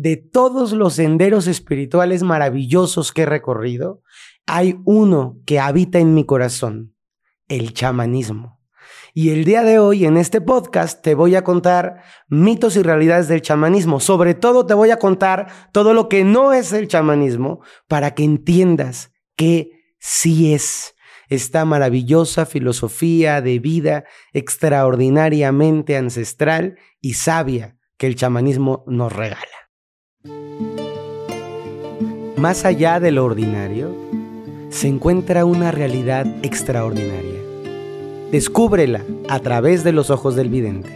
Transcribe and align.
de 0.00 0.16
todos 0.16 0.72
los 0.72 0.94
senderos 0.94 1.46
espirituales 1.46 2.22
maravillosos 2.22 3.12
que 3.12 3.22
he 3.22 3.26
recorrido, 3.26 4.02
hay 4.46 4.78
uno 4.84 5.38
que 5.44 5.58
habita 5.58 5.98
en 5.98 6.14
mi 6.14 6.24
corazón, 6.24 6.94
el 7.48 7.72
chamanismo. 7.72 8.60
Y 9.14 9.30
el 9.30 9.44
día 9.44 9.62
de 9.64 9.78
hoy 9.78 10.04
en 10.04 10.16
este 10.16 10.40
podcast 10.40 11.02
te 11.02 11.14
voy 11.14 11.34
a 11.34 11.42
contar 11.42 12.02
mitos 12.28 12.76
y 12.76 12.82
realidades 12.82 13.26
del 13.26 13.42
chamanismo. 13.42 14.00
Sobre 14.00 14.34
todo 14.34 14.64
te 14.64 14.74
voy 14.74 14.90
a 14.90 14.98
contar 14.98 15.48
todo 15.72 15.92
lo 15.92 16.08
que 16.08 16.24
no 16.24 16.52
es 16.52 16.72
el 16.72 16.86
chamanismo 16.86 17.60
para 17.88 18.14
que 18.14 18.22
entiendas 18.22 19.12
que 19.34 19.72
sí 19.98 20.54
es 20.54 20.94
esta 21.28 21.64
maravillosa 21.64 22.46
filosofía 22.46 23.40
de 23.40 23.58
vida 23.58 24.04
extraordinariamente 24.32 25.96
ancestral 25.96 26.78
y 27.00 27.14
sabia 27.14 27.76
que 27.96 28.06
el 28.06 28.14
chamanismo 28.14 28.84
nos 28.86 29.12
regala. 29.12 29.57
Más 32.38 32.64
allá 32.64 33.00
de 33.00 33.10
lo 33.10 33.24
ordinario, 33.24 33.92
se 34.70 34.86
encuentra 34.86 35.44
una 35.44 35.72
realidad 35.72 36.24
extraordinaria. 36.42 37.40
Descúbrela 38.30 39.02
a 39.28 39.40
través 39.40 39.82
de 39.82 39.90
los 39.90 40.10
ojos 40.10 40.36
del 40.36 40.48
vidente. 40.48 40.88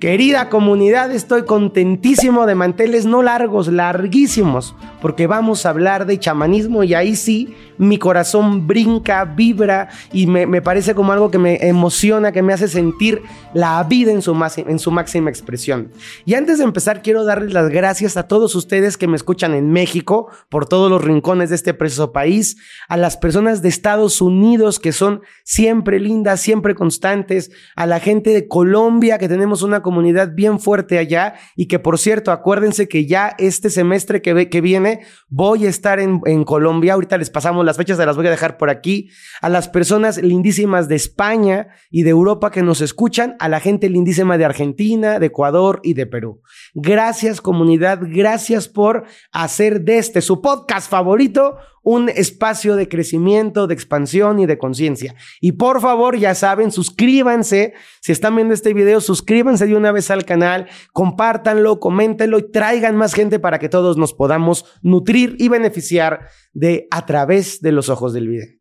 Querida 0.00 0.50
comunidad, 0.50 1.10
estoy 1.12 1.44
contentísimo 1.46 2.44
de 2.44 2.56
manteles 2.56 3.06
no 3.06 3.22
largos, 3.22 3.68
larguísimos, 3.68 4.76
porque 5.00 5.26
vamos 5.26 5.64
a 5.64 5.70
hablar 5.70 6.06
de 6.06 6.18
chamanismo 6.18 6.84
y 6.84 6.94
ahí 6.94 7.16
sí 7.16 7.54
mi 7.78 7.98
corazón 7.98 8.66
brinca, 8.66 9.24
vibra 9.24 9.88
y 10.12 10.26
me, 10.26 10.60
parece 10.60 10.94
como 10.94 11.12
algo 11.12 11.30
que 11.30 11.38
me 11.38 11.66
emociona, 11.66 12.32
que 12.32 12.42
me 12.42 12.52
hace 12.52 12.68
sentir 12.68 13.22
la 13.54 13.82
vida 13.84 14.10
en 14.10 14.20
su, 14.22 14.36
en 14.56 14.78
su 14.78 14.90
máxima 14.90 15.30
expresión. 15.30 15.92
Y 16.24 16.34
antes 16.34 16.58
de 16.58 16.64
empezar, 16.64 17.02
quiero 17.02 17.24
darles 17.24 17.52
las 17.52 17.70
gracias 17.70 18.16
a 18.16 18.26
todos 18.26 18.54
ustedes 18.54 18.96
que 18.96 19.06
me 19.06 19.16
escuchan 19.16 19.54
en 19.54 19.70
México, 19.70 20.28
por 20.48 20.66
todos 20.66 20.90
los 20.90 21.02
rincones 21.02 21.50
de 21.50 21.56
este 21.56 21.74
precioso 21.74 22.12
país, 22.12 22.56
a 22.88 22.96
las 22.96 23.16
personas 23.16 23.62
de 23.62 23.68
Estados 23.68 24.20
Unidos 24.20 24.80
que 24.80 24.92
son 24.92 25.22
siempre 25.44 26.00
lindas, 26.00 26.40
siempre 26.40 26.74
constantes, 26.74 27.50
a 27.76 27.86
la 27.86 28.00
gente 28.00 28.30
de 28.30 28.48
Colombia 28.48 29.18
que 29.18 29.28
tenemos 29.28 29.62
una 29.62 29.82
comunidad 29.82 30.32
bien 30.34 30.58
fuerte 30.58 30.98
allá 30.98 31.34
y 31.54 31.66
que 31.66 31.78
por 31.78 31.98
cierto, 31.98 32.32
acuérdense 32.32 32.88
que 32.88 33.06
ya 33.06 33.34
este 33.38 33.70
semestre 33.70 34.20
que, 34.20 34.48
que 34.48 34.60
viene 34.60 34.87
voy 35.28 35.66
a 35.66 35.68
estar 35.68 36.00
en, 36.00 36.20
en 36.26 36.44
Colombia, 36.44 36.94
ahorita 36.94 37.18
les 37.18 37.30
pasamos 37.30 37.64
las 37.64 37.76
fechas 37.76 37.98
se 37.98 38.06
las 38.06 38.16
voy 38.16 38.26
a 38.26 38.30
dejar 38.30 38.56
por 38.56 38.70
aquí, 38.70 39.10
a 39.40 39.48
las 39.48 39.68
personas 39.68 40.22
lindísimas 40.22 40.88
de 40.88 40.96
España 40.96 41.68
y 41.90 42.02
de 42.02 42.10
Europa 42.10 42.50
que 42.50 42.62
nos 42.62 42.80
escuchan, 42.80 43.36
a 43.38 43.48
la 43.48 43.60
gente 43.60 43.88
lindísima 43.88 44.38
de 44.38 44.44
Argentina, 44.44 45.18
de 45.18 45.26
Ecuador 45.26 45.80
y 45.82 45.94
de 45.94 46.06
Perú. 46.06 46.42
Gracias 46.74 47.40
comunidad, 47.40 48.00
gracias 48.02 48.68
por 48.68 49.04
hacer 49.32 49.82
de 49.82 49.98
este 49.98 50.22
su 50.22 50.40
podcast 50.40 50.90
favorito 50.90 51.56
un 51.82 52.08
espacio 52.08 52.76
de 52.76 52.88
crecimiento, 52.88 53.66
de 53.66 53.74
expansión 53.74 54.38
y 54.38 54.46
de 54.46 54.58
conciencia. 54.58 55.14
Y 55.40 55.52
por 55.52 55.80
favor, 55.80 56.16
ya 56.16 56.34
saben, 56.34 56.70
suscríbanse. 56.70 57.74
Si 58.00 58.12
están 58.12 58.36
viendo 58.36 58.54
este 58.54 58.74
video, 58.74 59.00
suscríbanse 59.00 59.66
de 59.66 59.76
una 59.76 59.92
vez 59.92 60.10
al 60.10 60.24
canal, 60.24 60.68
compártanlo, 60.92 61.80
coméntenlo 61.80 62.38
y 62.38 62.50
traigan 62.50 62.96
más 62.96 63.14
gente 63.14 63.38
para 63.38 63.58
que 63.58 63.68
todos 63.68 63.96
nos 63.96 64.14
podamos 64.14 64.64
nutrir 64.82 65.36
y 65.38 65.48
beneficiar 65.48 66.28
de 66.52 66.88
a 66.90 67.06
través 67.06 67.60
de 67.60 67.72
los 67.72 67.88
ojos 67.88 68.12
del 68.12 68.28
vidente. 68.28 68.58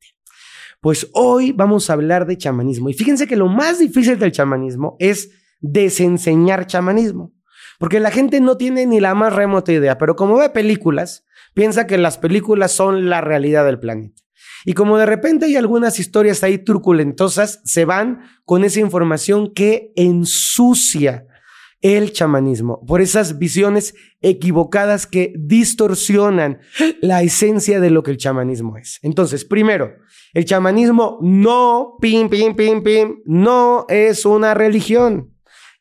Pues 0.82 1.10
hoy 1.14 1.52
vamos 1.52 1.90
a 1.90 1.94
hablar 1.94 2.28
de 2.28 2.38
chamanismo. 2.38 2.90
Y 2.90 2.94
fíjense 2.94 3.28
que 3.28 3.36
lo 3.36 3.48
más 3.48 3.80
difícil 3.80 4.20
del 4.20 4.32
chamanismo 4.32 4.96
es 5.00 5.32
desenseñar 5.60 6.68
chamanismo. 6.68 7.34
Porque 7.80 8.00
la 8.00 8.12
gente 8.12 8.40
no 8.40 8.58
tiene 8.58 8.86
ni 8.86 9.00
la 9.00 9.14
más 9.14 9.34
remota 9.34 9.72
idea, 9.72 9.98
pero 9.98 10.16
como 10.16 10.38
ve 10.38 10.50
películas, 10.50 11.26
piensa 11.58 11.88
que 11.88 11.98
las 11.98 12.20
películas 12.20 12.72
son 12.72 13.10
la 13.10 13.20
realidad 13.20 13.66
del 13.66 13.80
planeta. 13.80 14.22
Y 14.64 14.74
como 14.74 15.00
de 15.00 15.08
repente 15.08 15.48
hay 15.48 15.56
algunas 15.56 16.00
historias 16.00 16.44
ahí 16.44 16.60
truculentosas, 16.60 17.62
se 17.66 17.84
van 17.84 18.20
con 18.46 18.64
esa 18.64 18.80
información 18.80 19.52
que 19.56 19.92
ensucia 19.96 21.26
el 21.82 22.14
chamanismo, 22.14 22.86
por 22.86 23.02
esas 23.02 23.40
visiones 23.40 23.96
equivocadas 24.22 25.08
que 25.08 25.34
distorsionan 25.36 26.60
la 27.02 27.24
esencia 27.24 27.80
de 27.80 27.90
lo 27.90 28.04
que 28.04 28.12
el 28.12 28.18
chamanismo 28.18 28.78
es. 28.78 29.00
Entonces, 29.02 29.44
primero, 29.44 29.96
el 30.36 30.46
chamanismo 30.46 31.18
no, 31.24 31.96
pim, 32.00 32.30
pim, 32.30 32.56
pim, 32.56 32.84
pim, 32.84 33.16
no 33.26 33.88
es 33.90 34.28
una 34.28 34.54
religión. 34.54 35.34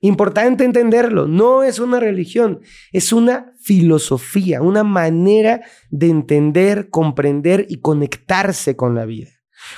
Importante 0.06 0.62
entenderlo, 0.62 1.26
no 1.26 1.64
es 1.64 1.80
una 1.80 1.98
religión, 1.98 2.60
es 2.92 3.12
una 3.12 3.52
filosofía, 3.60 4.62
una 4.62 4.84
manera 4.84 5.62
de 5.90 6.08
entender, 6.08 6.90
comprender 6.90 7.66
y 7.68 7.80
conectarse 7.80 8.76
con 8.76 8.94
la 8.94 9.04
vida. 9.04 9.30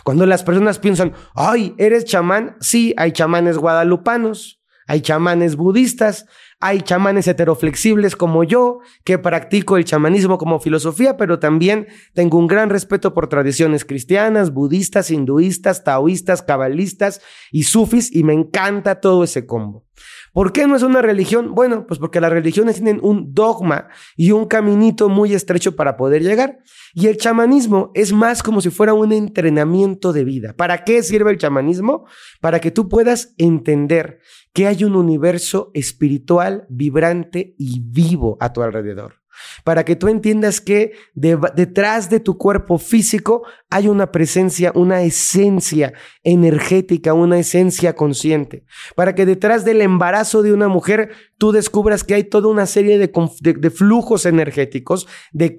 Cuando 0.05 0.27
las 0.27 0.43
personas 0.43 0.79
piensan, 0.79 1.15
ay, 1.35 1.75
¿eres 1.79 2.05
chamán? 2.05 2.57
Sí, 2.61 2.93
hay 2.99 3.13
chamanes 3.13 3.57
guadalupanos, 3.57 4.63
hay 4.87 5.01
chamanes 5.01 5.57
budistas, 5.57 6.27
hay 6.61 6.83
chamanes 6.83 7.27
heteroflexibles 7.27 8.15
como 8.15 8.45
yo, 8.45 8.81
que 9.05 9.17
practico 9.17 9.79
el 9.79 9.87
chamanismo 9.87 10.37
como 10.37 10.61
filosofía, 10.61 11.17
pero 11.17 11.39
también 11.39 11.87
tengo 12.13 12.37
un 12.37 12.49
gran 12.49 12.69
respeto 12.69 13.15
por 13.15 13.29
tradiciones 13.29 13.87
cristianas, 13.87 14.53
budistas, 14.53 15.11
hinduistas, 15.11 15.85
taoístas, 15.85 16.43
cabalistas 16.43 17.23
y 17.51 17.63
sufis, 17.63 18.15
y 18.15 18.25
me 18.25 18.35
encanta 18.35 19.01
todo 19.01 19.25
ese 19.25 19.47
combo. 19.47 19.88
¿Por 20.33 20.53
qué 20.53 20.67
no 20.67 20.77
es 20.77 20.83
una 20.83 21.03
religión? 21.03 21.55
Bueno, 21.55 21.87
pues 21.87 21.99
porque 21.99 22.21
las 22.21 22.31
religiones 22.31 22.77
tienen 22.77 23.01
un 23.03 23.35
dogma 23.35 23.89
y 24.17 24.33
un 24.33 24.47
caminito 24.47 25.09
muy 25.09 25.35
estrecho 25.35 25.77
para 25.77 25.97
poder 25.97 26.23
llegar. 26.23 26.59
Y 26.95 27.07
el 27.07 27.17
chamanismo 27.17 27.91
es 27.95 28.13
más 28.13 28.43
como 28.43 28.61
si 28.61 28.71
fuera 28.71 28.95
un 28.95 29.13
entrenamiento 29.13 30.13
de 30.13 30.25
vida. 30.25 30.55
¿Para 30.55 30.85
qué 30.85 31.03
sirve 31.03 31.31
el 31.31 31.39
chamanismo? 31.39 32.07
Para 32.41 32.61
que 32.61 32.71
tú 32.71 32.89
puedas 32.89 33.35
entender 33.39 34.21
que 34.53 34.67
hay 34.67 34.85
un 34.85 34.97
universo 34.97 35.71
espiritual, 35.75 36.67
vibrante 36.69 37.55
y 37.59 37.81
vivo 37.81 38.37
a 38.41 38.53
tu 38.53 38.63
alrededor 38.63 39.18
para 39.65 39.85
que 39.85 39.97
tú 39.97 40.09
entiendas 40.09 40.61
que 40.61 40.93
detrás 41.15 42.11
de 42.11 42.21
tu 42.21 42.39
cuerpo 42.39 42.79
físico 42.79 43.45
hay 43.71 43.89
una 43.89 44.13
presencia, 44.13 44.73
una 44.75 45.03
esencia 45.03 45.93
energética, 46.23 47.15
una 47.15 47.39
esencia 47.39 47.95
consciente, 47.95 48.65
para 48.97 49.15
que 49.15 49.27
detrás 49.27 49.65
del 49.65 49.83
embarazo 49.83 50.43
de 50.43 50.53
una 50.53 50.69
mujer 50.69 51.11
tú 51.39 51.53
descubras 51.53 52.05
que 52.05 52.15
hay 52.15 52.25
toda 52.25 52.49
una 52.49 52.67
serie 52.67 52.99
de, 52.99 53.71
flujos 53.71 54.27
energéticos, 54.27 55.07
de, 55.33 55.57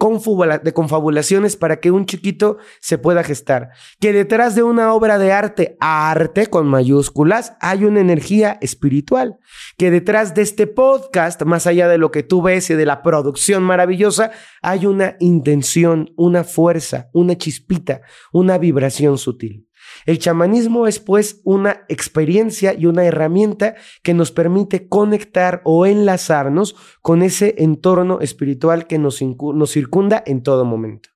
de 0.64 0.74
confabulaciones 0.74 1.56
para 1.56 1.80
que 1.80 1.92
un 1.92 2.06
chiquito 2.06 2.58
se 2.82 2.98
pueda 2.98 3.24
gestar, 3.24 3.70
que 4.00 4.14
detrás 4.14 4.56
de 4.56 4.64
una 4.64 4.94
obra 4.94 5.18
de 5.18 5.32
arte, 5.32 5.78
arte 5.80 6.48
con 6.48 6.68
mayúsculas, 6.68 7.54
hay 7.62 7.86
una 7.86 8.02
energía 8.02 8.58
espiritual, 8.62 9.38
que 9.78 9.90
detrás 9.90 10.36
de 10.36 10.42
este 10.42 10.68
podcast, 10.68 11.42
más 11.44 11.66
allá 11.66 11.88
de 11.88 11.98
lo 11.98 12.12
que 12.12 12.24
tú 12.24 12.42
ves 12.42 12.70
y 12.70 12.76
de 12.76 12.86
la 12.86 13.02
producción 13.02 13.64
maravillosa, 13.64 14.32
hay 14.62 14.86
una 14.86 15.16
intención, 15.20 16.12
una 16.18 16.44
fuerza, 16.44 17.10
una 17.14 17.38
chispita, 17.38 18.02
una 18.34 18.58
vibración 18.58 19.18
sutil. 19.18 19.69
El 20.06 20.20
chamanismo 20.20 20.88
es 20.88 21.00
pues 21.00 21.42
una 21.44 21.86
experiencia 21.90 22.74
y 22.74 22.86
una 22.86 23.06
herramienta 23.06 23.76
que 24.04 24.14
nos 24.14 24.32
permite 24.32 24.88
conectar 24.88 25.62
o 25.66 25.86
enlazarnos 25.86 26.76
con 27.02 27.22
ese 27.22 27.56
entorno 27.58 28.20
espiritual 28.22 28.88
que 28.88 28.98
nos, 28.98 29.22
nos 29.22 29.72
circunda 29.72 30.24
en 30.26 30.44
todo 30.44 30.66
momento. 30.66 31.10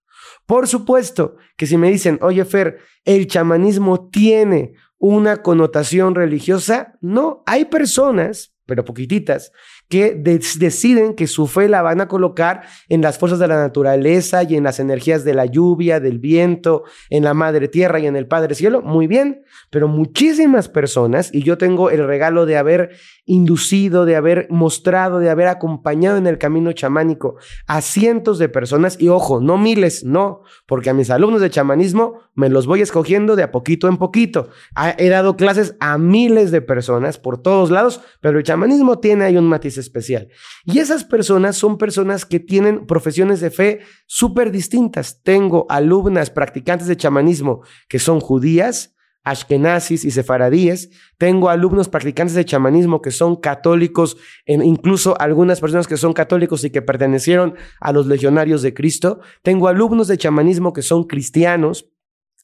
Por 0.46 0.68
supuesto 0.68 1.38
que 1.56 1.68
si 1.68 1.78
me 1.78 1.90
dicen, 1.90 2.20
oye 2.22 2.44
Fer, 2.46 2.80
el 3.06 3.28
chamanismo 3.28 4.10
tiene 4.10 4.74
una 4.98 5.42
connotación 5.42 6.16
religiosa, 6.16 6.98
no, 7.02 7.44
hay 7.46 7.66
personas, 7.66 8.56
pero 8.66 8.86
poquititas, 8.86 9.52
deciden 10.00 11.14
que 11.14 11.28
su 11.28 11.48
fe 11.48 11.70
la 11.70 11.81
van 11.81 12.01
a 12.01 12.07
colocar 12.07 12.63
en 12.90 13.01
las 13.01 13.18
fuerzas 13.18 13.40
de 13.40 13.48
la 13.48 13.57
naturaleza 13.57 14.44
y 14.44 14.56
en 14.56 14.63
las 14.63 14.80
energías 14.80 15.24
de 15.24 15.34
la 15.34 15.45
lluvia, 15.45 16.00
del 16.00 16.19
viento, 16.19 16.84
en 17.10 17.24
la 17.24 17.34
madre 17.34 17.68
tierra 17.68 18.00
y 18.00 18.07
en 18.07 18.16
el 18.16 18.28
Padre 18.28 18.56
Cielo. 18.56 18.81
Muy 18.81 19.07
bien, 19.07 19.44
pero 19.69 19.88
muchísimas 19.88 20.69
personas, 20.69 21.34
y 21.34 21.44
yo 21.44 21.57
tengo 21.57 21.90
el 21.90 22.06
regalo 22.06 22.45
de 22.45 22.57
haber 22.57 22.92
inducido, 23.25 24.06
de 24.06 24.16
haber 24.16 24.48
mostrado, 24.50 25.19
de 25.19 25.30
haber 25.30 25.48
acompañado 25.48 26.18
en 26.18 26.28
el 26.28 26.38
camino 26.38 26.72
chamánico 26.72 27.36
a 27.68 27.81
cientos 27.81 28.40
de 28.40 28.50
personas, 28.50 29.00
y 29.00 29.10
ojo, 29.10 29.40
no 29.40 29.57
miles, 29.57 30.04
no, 30.04 30.42
porque 30.66 30.90
a 30.90 30.94
mis 30.94 31.10
alumnos 31.10 31.42
de 31.42 31.50
chamanismo 31.50 32.19
me 32.36 32.50
los 32.50 32.66
voy 32.66 32.81
escogiendo 32.81 33.36
de 33.36 33.44
a 33.44 33.51
poquito 33.51 33.88
en 33.88 33.98
poquito. 33.98 34.50
He 34.98 35.10
dado 35.10 35.36
clases 35.38 35.75
a 35.80 35.98
miles 35.98 36.51
de 36.51 36.62
personas 36.62 37.18
por 37.18 37.42
todos 37.42 37.72
lados, 37.72 38.01
pero 38.22 38.38
el 38.38 38.44
chamanismo 38.44 39.00
tiene 39.00 39.25
ahí 39.25 39.38
un 39.38 39.48
matiz 39.48 39.78
especial. 39.83 40.30
Y 40.65 40.80
esas 40.80 41.03
personas 41.03 41.56
son 41.56 41.77
personas 41.77 42.25
que 42.25 42.39
tienen 42.39 42.88
profesiones 42.88 43.39
de 43.39 43.51
fe 43.51 43.80
súper 44.07 44.51
distintas. 44.51 45.21
Tengo 45.21 45.68
alumnas 45.69 46.30
practicantes 46.30 46.88
de 46.88 46.97
chamanismo 46.97 47.62
que 47.88 48.00
son 48.00 48.19
judías, 48.19 48.95
ashkenazis 49.24 50.03
y 50.06 50.12
sefaradíes. 50.12 50.89
Tengo 51.18 51.50
alumnos 51.50 51.89
practicantes 51.89 52.35
de 52.35 52.45
chamanismo 52.45 53.01
que 53.01 53.12
son 53.12 53.35
católicos, 53.35 54.18
incluso 54.45 55.19
algunas 55.19 55.62
personas 55.62 55.88
que 55.88 55.97
son 55.97 56.13
católicos 56.13 56.63
y 56.63 56.69
que 56.69 56.81
pertenecieron 56.81 57.56
a 57.80 57.91
los 57.91 58.07
legionarios 58.07 58.62
de 58.62 58.74
Cristo. 58.74 59.19
Tengo 59.41 59.68
alumnos 59.68 60.07
de 60.07 60.18
chamanismo 60.18 60.74
que 60.74 60.81
son 60.81 61.06
cristianos 61.06 61.93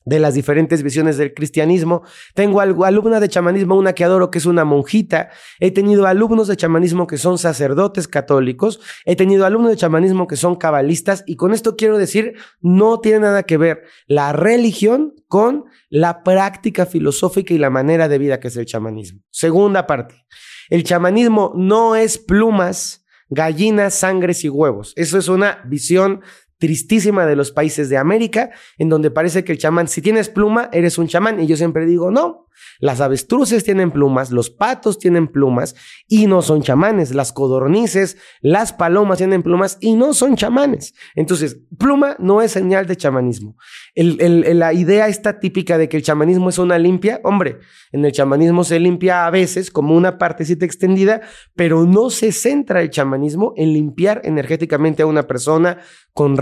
de 0.10 0.20
las 0.20 0.34
diferentes 0.34 0.82
visiones 0.82 1.18
del 1.18 1.36
cristianismo. 1.36 2.02
Tengo 2.34 2.62
alumna 2.62 3.20
de 3.20 3.30
chamanismo, 3.30 3.76
una 3.76 3.94
que 3.94 4.04
adoro, 4.04 4.32
que 4.32 4.40
es 4.40 4.48
una 4.48 4.66
monjita. 4.66 5.30
He 5.60 5.70
tenido 5.70 6.08
alumnos 6.08 6.48
de 6.48 6.58
chamanismo 6.58 7.06
que 7.06 7.20
son 7.20 7.38
sacerdotes 7.38 8.08
católicos. 8.08 8.82
He 9.06 9.16
tenido 9.16 9.46
alumnos 9.46 9.70
de 9.70 9.78
chamanismo 9.78 10.26
que 10.26 10.36
son 10.36 10.56
cabalistas. 10.56 11.24
Y 11.28 11.36
con 11.36 11.54
esto 11.54 11.76
quiero 11.76 12.00
decir, 12.00 12.34
no 12.60 13.00
tiene 13.00 13.20
nada 13.20 13.44
que 13.44 13.58
ver 13.58 13.84
la 14.08 14.34
religión 14.34 15.14
con 15.28 15.66
la 15.90 16.24
práctica 16.24 16.88
filosófica 16.88 17.54
y 17.54 17.60
la 17.60 17.70
manera 17.70 18.08
de 18.08 18.18
vida 18.18 18.40
que 18.40 18.48
es 18.48 18.58
el 18.58 18.66
chamanismo. 18.66 19.22
Segunda 19.30 19.86
parte. 19.86 20.26
El 20.70 20.84
chamanismo 20.84 21.54
no 21.56 21.96
es 21.96 22.18
plumas, 22.18 23.06
gallinas, 23.30 23.94
sangres 23.94 24.44
y 24.44 24.50
huevos. 24.50 24.94
Eso 24.96 25.20
es 25.20 25.28
una 25.28 25.62
visión 25.66 26.22
tristísima 26.60 27.26
de 27.26 27.36
los 27.36 27.52
países 27.52 27.90
de 27.90 27.98
América, 27.98 28.52
en 28.78 28.90
donde 28.90 29.10
parece 29.10 29.44
que 29.44 29.54
el 29.54 29.58
chamán, 29.58 29.88
si 29.88 30.02
tienes 30.02 30.30
pluma, 30.30 30.70
eres 30.72 30.98
un 30.98 31.08
chamán. 31.08 31.40
Y 31.40 31.48
yo 31.48 31.58
siempre 31.58 31.86
digo, 31.86 32.12
no, 32.12 32.50
las 32.80 33.02
avestruces 33.02 33.64
tienen 33.64 33.92
plumas, 33.92 34.32
los 34.32 34.50
patos 34.50 35.00
tienen 35.00 35.28
plumas 35.28 35.76
y 36.08 36.28
no 36.28 36.42
son 36.42 36.62
chamanes. 36.62 37.14
Las 37.14 37.34
codornices, 37.34 38.18
las 38.42 38.74
palomas 38.74 39.18
tienen 39.18 39.44
plumas 39.44 39.78
y 39.80 39.94
no 39.94 40.14
son 40.14 40.36
chamanes. 40.36 40.94
Entonces, 41.16 41.60
pluma 41.78 42.16
no 42.20 42.42
es 42.42 42.52
señal 42.52 42.86
de 42.86 42.96
chamanismo. 42.96 43.56
la 43.96 44.74
idea 44.74 45.08
está 45.08 45.40
típica 45.40 45.78
de 45.78 45.90
que 45.90 45.98
el 45.98 46.04
chamanismo 46.04 46.50
es 46.50 46.58
una 46.58 46.78
limpia, 46.78 47.22
hombre, 47.24 47.60
en 47.92 48.06
el 48.06 48.12
chamanismo 48.12 48.64
se 48.64 48.80
limpia 48.80 49.26
a 49.26 49.30
veces 49.30 49.72
como 49.72 49.96
una 49.96 50.18
partecita 50.18 50.66
extendida, 50.66 51.22
pero 51.56 51.86
no 51.86 52.10
se 52.10 52.32
centra 52.32 52.82
el 52.82 52.90
chamanismo 52.90 53.54
en 53.58 53.74
limpiar 53.74 54.22
energéticamente 54.24 55.04
a 55.04 55.08
una 55.08 55.28
persona 55.28 55.80
con 56.14 56.38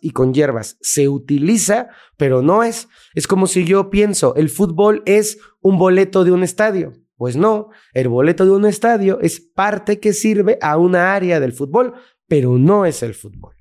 y 0.00 0.10
con 0.10 0.32
hierbas. 0.32 0.76
Se 0.80 1.08
utiliza, 1.08 1.88
pero 2.16 2.42
no 2.42 2.62
es. 2.62 2.88
Es 3.14 3.26
como 3.26 3.46
si 3.46 3.64
yo 3.64 3.90
pienso, 3.90 4.34
el 4.36 4.48
fútbol 4.48 5.02
es 5.06 5.38
un 5.60 5.78
boleto 5.78 6.24
de 6.24 6.32
un 6.32 6.42
estadio. 6.42 6.92
Pues 7.16 7.36
no, 7.36 7.68
el 7.92 8.08
boleto 8.08 8.44
de 8.46 8.52
un 8.52 8.64
estadio 8.64 9.20
es 9.20 9.40
parte 9.40 10.00
que 10.00 10.14
sirve 10.14 10.58
a 10.62 10.78
una 10.78 11.14
área 11.14 11.38
del 11.38 11.52
fútbol, 11.52 11.94
pero 12.26 12.56
no 12.56 12.86
es 12.86 13.02
el 13.02 13.14
fútbol. 13.14 13.54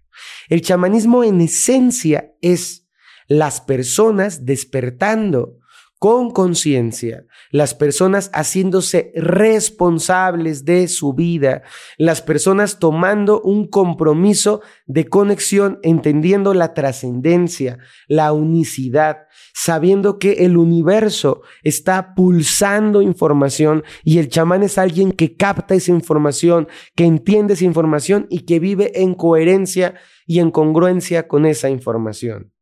El 0.48 0.62
chamanismo 0.62 1.24
en 1.24 1.42
esencia 1.42 2.34
es 2.42 2.88
las 3.28 3.62
personas 3.62 4.46
despertando 4.46 5.59
con 6.00 6.32
conciencia, 6.32 7.26
las 7.52 7.76
personas 7.76 8.32
haciéndose 8.34 9.12
responsables 9.16 10.64
de 10.64 10.88
su 10.88 11.14
vida, 11.14 11.64
las 11.98 12.22
personas 12.22 12.80
tomando 12.80 13.42
un 13.42 13.68
compromiso 13.68 14.62
de 14.86 15.08
conexión, 15.08 15.78
entendiendo 15.84 16.54
la 16.54 16.74
trascendencia, 16.74 17.80
la 18.08 18.32
unicidad, 18.32 19.28
sabiendo 19.54 20.20
que 20.20 20.46
el 20.46 20.56
universo 20.56 21.42
está 21.64 22.16
pulsando 22.16 23.02
información 23.02 23.84
y 24.06 24.20
el 24.20 24.30
chamán 24.30 24.64
es 24.64 24.78
alguien 24.78 25.12
que 25.12 25.36
capta 25.36 25.76
esa 25.76 25.92
información, 25.92 26.70
que 26.96 27.04
entiende 27.04 27.56
esa 27.56 27.66
información 27.66 28.26
y 28.30 28.46
que 28.46 28.60
vive 28.60 29.02
en 29.02 29.16
coherencia 29.16 29.96
y 30.26 30.40
en 30.40 30.50
congruencia 30.52 31.28
con 31.28 31.46
esa 31.46 31.70
información. 31.70 32.54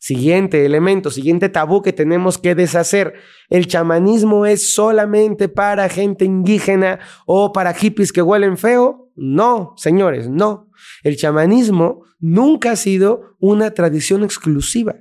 Siguiente 0.00 0.64
elemento, 0.64 1.10
siguiente 1.10 1.50
tabú 1.50 1.82
que 1.82 1.92
tenemos 1.92 2.38
que 2.38 2.54
deshacer. 2.54 3.16
El 3.50 3.66
chamanismo 3.66 4.46
es 4.46 4.72
solamente 4.72 5.50
para 5.50 5.90
gente 5.90 6.24
indígena 6.24 7.00
o 7.26 7.52
para 7.52 7.74
hippies 7.74 8.10
que 8.10 8.22
huelen 8.22 8.56
feo. 8.56 9.10
No, 9.14 9.74
señores, 9.76 10.30
no. 10.30 10.70
El 11.02 11.18
chamanismo 11.18 12.02
nunca 12.18 12.72
ha 12.72 12.76
sido 12.76 13.36
una 13.40 13.72
tradición 13.72 14.24
exclusiva. 14.24 14.96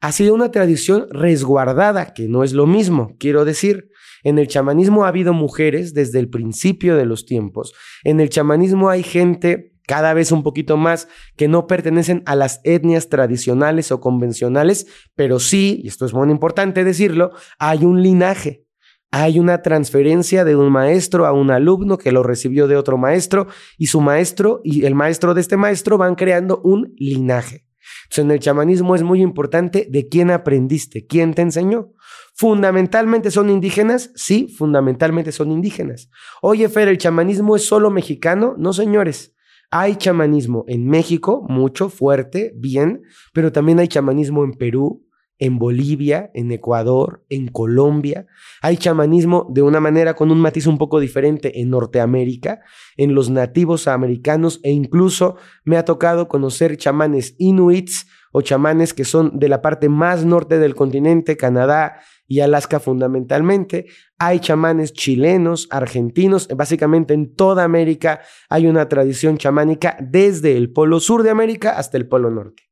Ha 0.00 0.12
sido 0.12 0.32
una 0.32 0.52
tradición 0.52 1.08
resguardada, 1.10 2.14
que 2.14 2.28
no 2.28 2.44
es 2.44 2.52
lo 2.52 2.68
mismo, 2.68 3.16
quiero 3.18 3.44
decir. 3.44 3.88
En 4.22 4.38
el 4.38 4.46
chamanismo 4.46 5.04
ha 5.04 5.08
habido 5.08 5.32
mujeres 5.32 5.92
desde 5.92 6.20
el 6.20 6.28
principio 6.28 6.94
de 6.94 7.06
los 7.06 7.26
tiempos. 7.26 7.74
En 8.04 8.20
el 8.20 8.28
chamanismo 8.28 8.90
hay 8.90 9.02
gente 9.02 9.75
cada 9.86 10.14
vez 10.14 10.32
un 10.32 10.42
poquito 10.42 10.76
más 10.76 11.08
que 11.36 11.48
no 11.48 11.66
pertenecen 11.66 12.22
a 12.26 12.34
las 12.34 12.60
etnias 12.64 13.08
tradicionales 13.08 13.92
o 13.92 14.00
convencionales, 14.00 14.86
pero 15.14 15.38
sí, 15.38 15.80
y 15.82 15.88
esto 15.88 16.06
es 16.06 16.14
muy 16.14 16.30
importante 16.30 16.84
decirlo, 16.84 17.32
hay 17.58 17.84
un 17.84 18.02
linaje. 18.02 18.64
Hay 19.12 19.38
una 19.38 19.62
transferencia 19.62 20.44
de 20.44 20.56
un 20.56 20.70
maestro 20.70 21.26
a 21.26 21.32
un 21.32 21.52
alumno 21.52 21.96
que 21.96 22.10
lo 22.10 22.24
recibió 22.24 22.66
de 22.66 22.76
otro 22.76 22.98
maestro 22.98 23.46
y 23.78 23.86
su 23.86 24.00
maestro 24.00 24.60
y 24.64 24.84
el 24.84 24.96
maestro 24.96 25.32
de 25.32 25.40
este 25.40 25.56
maestro 25.56 25.96
van 25.96 26.16
creando 26.16 26.60
un 26.64 26.92
linaje. 26.96 27.66
Entonces, 28.04 28.24
en 28.24 28.30
el 28.32 28.40
chamanismo 28.40 28.94
es 28.94 29.02
muy 29.02 29.22
importante 29.22 29.86
de 29.90 30.08
quién 30.08 30.30
aprendiste, 30.30 31.06
quién 31.06 31.34
te 31.34 31.42
enseñó. 31.42 31.92
¿Fundamentalmente 32.34 33.30
son 33.30 33.48
indígenas? 33.48 34.10
Sí, 34.16 34.48
fundamentalmente 34.48 35.32
son 35.32 35.52
indígenas. 35.52 36.10
Oye, 36.42 36.68
Fer, 36.68 36.88
¿el 36.88 36.98
chamanismo 36.98 37.56
es 37.56 37.64
solo 37.64 37.90
mexicano? 37.90 38.54
No, 38.58 38.72
señores. 38.72 39.35
Hay 39.70 39.96
chamanismo 39.96 40.64
en 40.68 40.86
México, 40.86 41.44
mucho, 41.48 41.88
fuerte, 41.88 42.52
bien, 42.56 43.02
pero 43.32 43.52
también 43.52 43.78
hay 43.78 43.88
chamanismo 43.88 44.44
en 44.44 44.52
Perú, 44.52 45.06
en 45.38 45.58
Bolivia, 45.58 46.30
en 46.34 46.50
Ecuador, 46.50 47.24
en 47.28 47.48
Colombia. 47.48 48.26
Hay 48.62 48.76
chamanismo 48.76 49.46
de 49.50 49.62
una 49.62 49.80
manera 49.80 50.14
con 50.14 50.30
un 50.30 50.40
matiz 50.40 50.66
un 50.66 50.78
poco 50.78 51.00
diferente 51.00 51.60
en 51.60 51.70
Norteamérica, 51.70 52.60
en 52.96 53.14
los 53.14 53.28
nativos 53.28 53.86
americanos 53.88 54.60
e 54.62 54.70
incluso 54.70 55.36
me 55.64 55.76
ha 55.76 55.84
tocado 55.84 56.28
conocer 56.28 56.76
chamanes 56.76 57.34
inuits 57.38 58.06
o 58.38 58.42
chamanes 58.42 58.92
que 58.92 59.06
son 59.06 59.38
de 59.38 59.48
la 59.48 59.62
parte 59.62 59.88
más 59.88 60.26
norte 60.26 60.58
del 60.58 60.74
continente, 60.74 61.38
Canadá, 61.38 62.02
y 62.28 62.40
Alaska 62.40 62.80
fundamentalmente. 62.80 63.86
Hay 64.18 64.40
chamanes 64.40 64.92
chilenos, 64.92 65.68
argentinos, 65.70 66.46
básicamente 66.54 67.14
en 67.14 67.34
toda 67.34 67.64
América 67.64 68.20
hay 68.50 68.66
una 68.66 68.90
tradición 68.90 69.38
chamánica 69.38 69.96
desde 70.02 70.54
el 70.58 70.70
polo 70.70 71.00
sur 71.00 71.22
de 71.22 71.30
América 71.30 71.78
hasta 71.78 71.96
el 71.96 72.08
polo 72.08 72.30
norte. 72.30 72.64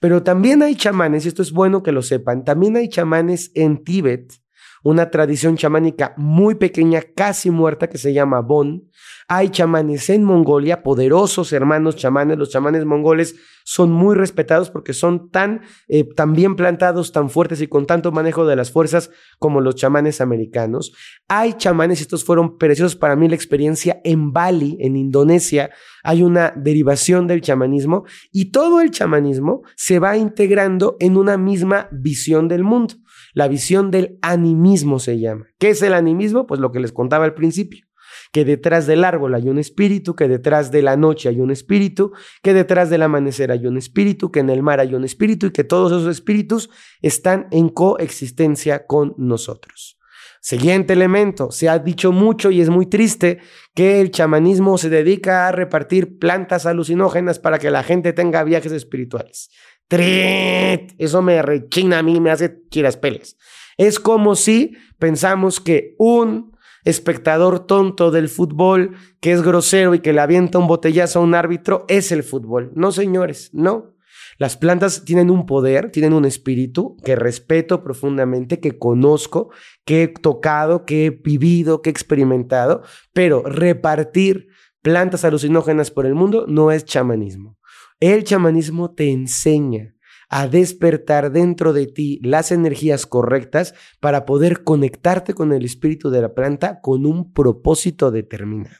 Pero 0.00 0.22
también 0.22 0.62
hay 0.62 0.74
chamanes, 0.74 1.26
y 1.26 1.28
esto 1.28 1.42
es 1.42 1.52
bueno 1.52 1.82
que 1.82 1.92
lo 1.92 2.00
sepan, 2.00 2.42
también 2.42 2.78
hay 2.78 2.88
chamanes 2.88 3.52
en 3.54 3.84
Tíbet, 3.84 4.40
una 4.82 5.10
tradición 5.10 5.56
chamánica 5.56 6.14
muy 6.16 6.54
pequeña, 6.54 7.02
casi 7.14 7.50
muerta, 7.50 7.88
que 7.88 7.98
se 7.98 8.12
llama 8.12 8.40
Bon. 8.40 8.88
Hay 9.28 9.50
chamanes 9.50 10.08
en 10.08 10.24
Mongolia, 10.24 10.82
poderosos 10.82 11.52
hermanos 11.52 11.96
chamanes. 11.96 12.38
Los 12.38 12.50
chamanes 12.50 12.84
mongoles 12.84 13.36
son 13.70 13.92
muy 13.92 14.16
respetados 14.16 14.68
porque 14.68 14.92
son 14.92 15.30
tan, 15.30 15.60
eh, 15.86 16.02
tan 16.02 16.32
bien 16.32 16.56
plantados, 16.56 17.12
tan 17.12 17.30
fuertes 17.30 17.60
y 17.60 17.68
con 17.68 17.86
tanto 17.86 18.10
manejo 18.10 18.44
de 18.44 18.56
las 18.56 18.72
fuerzas 18.72 19.12
como 19.38 19.60
los 19.60 19.76
chamanes 19.76 20.20
americanos. 20.20 20.92
Hay 21.28 21.52
chamanes, 21.52 22.00
estos 22.00 22.24
fueron 22.24 22.58
preciosos 22.58 22.96
para 22.96 23.14
mí 23.14 23.28
la 23.28 23.36
experiencia 23.36 24.00
en 24.02 24.32
Bali, 24.32 24.76
en 24.80 24.96
Indonesia. 24.96 25.70
Hay 26.02 26.24
una 26.24 26.52
derivación 26.56 27.28
del 27.28 27.42
chamanismo 27.42 28.02
y 28.32 28.50
todo 28.50 28.80
el 28.80 28.90
chamanismo 28.90 29.62
se 29.76 30.00
va 30.00 30.16
integrando 30.16 30.96
en 30.98 31.16
una 31.16 31.36
misma 31.36 31.88
visión 31.92 32.48
del 32.48 32.64
mundo. 32.64 32.94
La 33.34 33.46
visión 33.46 33.92
del 33.92 34.18
animismo 34.20 34.98
se 34.98 35.20
llama. 35.20 35.46
¿Qué 35.60 35.68
es 35.68 35.82
el 35.82 35.94
animismo? 35.94 36.48
Pues 36.48 36.58
lo 36.58 36.72
que 36.72 36.80
les 36.80 36.90
contaba 36.90 37.24
al 37.24 37.34
principio 37.34 37.86
que 38.32 38.44
detrás 38.44 38.86
del 38.86 39.04
árbol 39.04 39.34
hay 39.34 39.48
un 39.48 39.58
espíritu, 39.58 40.14
que 40.14 40.28
detrás 40.28 40.70
de 40.70 40.82
la 40.82 40.96
noche 40.96 41.28
hay 41.28 41.40
un 41.40 41.50
espíritu, 41.50 42.12
que 42.42 42.54
detrás 42.54 42.90
del 42.90 43.02
amanecer 43.02 43.50
hay 43.50 43.66
un 43.66 43.76
espíritu, 43.76 44.30
que 44.30 44.40
en 44.40 44.50
el 44.50 44.62
mar 44.62 44.80
hay 44.80 44.94
un 44.94 45.04
espíritu 45.04 45.46
y 45.46 45.50
que 45.50 45.64
todos 45.64 45.92
esos 45.92 46.10
espíritus 46.10 46.70
están 47.02 47.48
en 47.50 47.68
coexistencia 47.68 48.86
con 48.86 49.14
nosotros. 49.18 49.98
Siguiente 50.42 50.94
elemento, 50.94 51.50
se 51.50 51.68
ha 51.68 51.78
dicho 51.78 52.12
mucho 52.12 52.50
y 52.50 52.62
es 52.62 52.70
muy 52.70 52.86
triste 52.86 53.40
que 53.74 54.00
el 54.00 54.10
chamanismo 54.10 54.78
se 54.78 54.88
dedica 54.88 55.48
a 55.48 55.52
repartir 55.52 56.18
plantas 56.18 56.64
alucinógenas 56.64 57.38
para 57.38 57.58
que 57.58 57.70
la 57.70 57.82
gente 57.82 58.14
tenga 58.14 58.42
viajes 58.42 58.72
espirituales. 58.72 59.50
¡Trit! 59.86 60.94
Eso 60.96 61.20
me 61.20 61.42
rechina 61.42 61.98
a 61.98 62.02
mí, 62.02 62.20
me 62.20 62.30
hace 62.30 62.48
peles. 62.48 63.36
Es 63.76 64.00
como 64.00 64.34
si 64.34 64.76
pensamos 64.98 65.60
que 65.60 65.94
un 65.98 66.49
espectador 66.84 67.66
tonto 67.66 68.10
del 68.10 68.28
fútbol 68.28 68.96
que 69.20 69.32
es 69.32 69.42
grosero 69.42 69.94
y 69.94 70.00
que 70.00 70.12
le 70.12 70.20
avienta 70.20 70.58
un 70.58 70.66
botellazo 70.66 71.18
a 71.18 71.22
un 71.22 71.34
árbitro 71.34 71.84
es 71.88 72.12
el 72.12 72.22
fútbol. 72.22 72.72
No, 72.74 72.92
señores, 72.92 73.50
no. 73.52 73.94
Las 74.38 74.56
plantas 74.56 75.04
tienen 75.04 75.30
un 75.30 75.44
poder, 75.44 75.90
tienen 75.90 76.14
un 76.14 76.24
espíritu 76.24 76.96
que 77.04 77.14
respeto 77.14 77.84
profundamente, 77.84 78.58
que 78.58 78.78
conozco, 78.78 79.50
que 79.84 80.04
he 80.04 80.08
tocado, 80.08 80.86
que 80.86 81.06
he 81.06 81.10
vivido, 81.10 81.82
que 81.82 81.90
he 81.90 81.92
experimentado, 81.92 82.82
pero 83.12 83.42
repartir 83.42 84.48
plantas 84.80 85.26
alucinógenas 85.26 85.90
por 85.90 86.06
el 86.06 86.14
mundo 86.14 86.46
no 86.48 86.70
es 86.70 86.86
chamanismo. 86.86 87.58
El 88.00 88.24
chamanismo 88.24 88.94
te 88.94 89.10
enseña 89.10 89.94
a 90.30 90.46
despertar 90.48 91.32
dentro 91.32 91.72
de 91.72 91.86
ti 91.86 92.20
las 92.22 92.52
energías 92.52 93.04
correctas 93.04 93.74
para 94.00 94.24
poder 94.24 94.64
conectarte 94.64 95.34
con 95.34 95.52
el 95.52 95.64
espíritu 95.64 96.08
de 96.10 96.22
la 96.22 96.34
planta 96.34 96.80
con 96.80 97.04
un 97.04 97.32
propósito 97.32 98.10
determinado. 98.10 98.76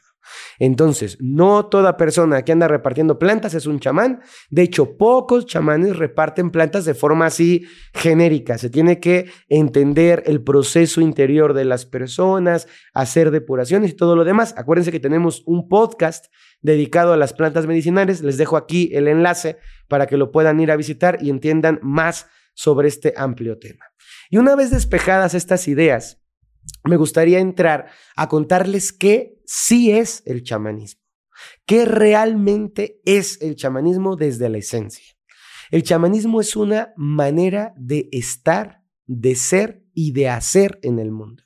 Entonces, 0.59 1.17
no 1.19 1.65
toda 1.65 1.97
persona 1.97 2.43
que 2.43 2.51
anda 2.51 2.67
repartiendo 2.67 3.19
plantas 3.19 3.53
es 3.53 3.65
un 3.65 3.79
chamán. 3.79 4.21
De 4.49 4.61
hecho, 4.61 4.97
pocos 4.97 5.45
chamanes 5.45 5.97
reparten 5.97 6.51
plantas 6.51 6.85
de 6.85 6.93
forma 6.93 7.25
así 7.25 7.65
genérica. 7.93 8.57
Se 8.57 8.69
tiene 8.69 8.99
que 8.99 9.29
entender 9.49 10.23
el 10.25 10.41
proceso 10.43 11.01
interior 11.01 11.53
de 11.53 11.65
las 11.65 11.85
personas, 11.85 12.67
hacer 12.93 13.31
depuraciones 13.31 13.91
y 13.91 13.95
todo 13.95 14.15
lo 14.15 14.23
demás. 14.23 14.53
Acuérdense 14.57 14.91
que 14.91 14.99
tenemos 14.99 15.43
un 15.45 15.67
podcast 15.67 16.27
dedicado 16.61 17.13
a 17.13 17.17
las 17.17 17.33
plantas 17.33 17.67
medicinales. 17.67 18.21
Les 18.21 18.37
dejo 18.37 18.57
aquí 18.57 18.89
el 18.93 19.07
enlace 19.07 19.57
para 19.87 20.07
que 20.07 20.17
lo 20.17 20.31
puedan 20.31 20.59
ir 20.59 20.71
a 20.71 20.75
visitar 20.75 21.19
y 21.21 21.29
entiendan 21.29 21.79
más 21.81 22.27
sobre 22.53 22.87
este 22.87 23.13
amplio 23.17 23.57
tema. 23.57 23.85
Y 24.29 24.37
una 24.37 24.55
vez 24.55 24.71
despejadas 24.71 25.33
estas 25.33 25.67
ideas, 25.67 26.21
me 26.83 26.97
gustaría 26.97 27.39
entrar 27.39 27.87
a 28.15 28.27
contarles 28.27 28.93
qué 28.93 29.41
sí 29.45 29.91
es 29.91 30.23
el 30.25 30.43
chamanismo, 30.43 31.01
qué 31.65 31.85
realmente 31.85 33.01
es 33.05 33.41
el 33.41 33.55
chamanismo 33.55 34.15
desde 34.15 34.49
la 34.49 34.59
esencia. 34.59 35.05
El 35.71 35.83
chamanismo 35.83 36.41
es 36.41 36.55
una 36.55 36.93
manera 36.97 37.73
de 37.77 38.09
estar, 38.11 38.83
de 39.05 39.35
ser 39.35 39.85
y 39.93 40.11
de 40.11 40.29
hacer 40.29 40.79
en 40.83 40.99
el 40.99 41.11
mundo. 41.11 41.43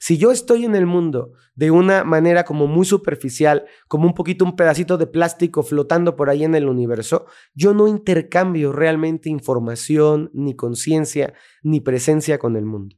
Si 0.00 0.18
yo 0.18 0.30
estoy 0.30 0.64
en 0.64 0.74
el 0.74 0.86
mundo 0.86 1.32
de 1.54 1.70
una 1.70 2.04
manera 2.04 2.44
como 2.44 2.66
muy 2.66 2.84
superficial, 2.84 3.66
como 3.88 4.06
un 4.06 4.14
poquito 4.14 4.44
un 4.44 4.56
pedacito 4.56 4.98
de 4.98 5.06
plástico 5.06 5.62
flotando 5.62 6.16
por 6.16 6.30
ahí 6.30 6.44
en 6.44 6.54
el 6.54 6.68
universo, 6.68 7.26
yo 7.54 7.74
no 7.74 7.88
intercambio 7.88 8.72
realmente 8.72 9.30
información, 9.30 10.30
ni 10.34 10.54
conciencia, 10.54 11.34
ni 11.62 11.80
presencia 11.80 12.38
con 12.38 12.56
el 12.56 12.64
mundo. 12.64 12.96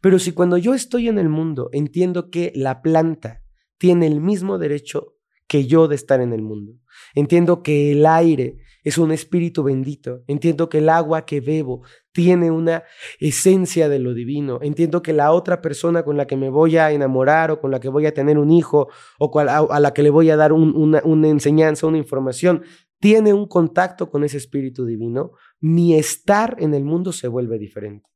Pero 0.00 0.18
si 0.18 0.32
cuando 0.32 0.58
yo 0.58 0.74
estoy 0.74 1.08
en 1.08 1.18
el 1.18 1.28
mundo 1.28 1.68
entiendo 1.72 2.30
que 2.30 2.52
la 2.54 2.82
planta 2.82 3.42
tiene 3.78 4.06
el 4.06 4.20
mismo 4.20 4.58
derecho 4.58 5.16
que 5.48 5.66
yo 5.66 5.88
de 5.88 5.96
estar 5.96 6.20
en 6.20 6.32
el 6.32 6.42
mundo, 6.42 6.74
entiendo 7.14 7.62
que 7.62 7.92
el 7.92 8.06
aire 8.06 8.58
es 8.82 8.98
un 8.98 9.12
espíritu 9.12 9.62
bendito, 9.62 10.22
entiendo 10.26 10.68
que 10.68 10.78
el 10.78 10.88
agua 10.88 11.24
que 11.24 11.40
bebo 11.40 11.82
tiene 12.12 12.50
una 12.50 12.82
esencia 13.20 13.88
de 13.88 13.98
lo 13.98 14.14
divino, 14.14 14.58
entiendo 14.62 15.02
que 15.02 15.12
la 15.12 15.32
otra 15.32 15.62
persona 15.62 16.02
con 16.02 16.16
la 16.16 16.26
que 16.26 16.36
me 16.36 16.50
voy 16.50 16.76
a 16.76 16.90
enamorar 16.90 17.50
o 17.50 17.60
con 17.60 17.70
la 17.70 17.80
que 17.80 17.88
voy 17.88 18.06
a 18.06 18.14
tener 18.14 18.38
un 18.38 18.50
hijo 18.50 18.88
o 19.18 19.38
a, 19.38 19.80
la 19.80 19.94
que 19.94 20.02
le 20.02 20.10
voy 20.10 20.30
a 20.30 20.36
dar 20.36 20.52
una, 20.52 21.00
una 21.04 21.28
enseñanza, 21.28 21.86
una 21.86 21.98
información, 21.98 22.62
tiene 22.98 23.32
un 23.32 23.46
contacto 23.46 24.10
con 24.10 24.24
ese 24.24 24.36
espíritu 24.36 24.84
divino, 24.84 25.32
mi 25.60 25.94
estar 25.94 26.56
en 26.58 26.74
el 26.74 26.84
mundo 26.84 27.12
se 27.12 27.28
vuelve 27.28 27.58
diferente. 27.58 28.08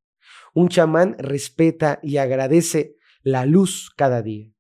Un 0.54 0.68
chamán 0.68 1.16
respeta 1.18 1.98
y 2.02 2.18
agradece 2.18 2.96
la 3.22 3.46
luz 3.46 3.90
cada 3.96 4.22
día. 4.22 4.55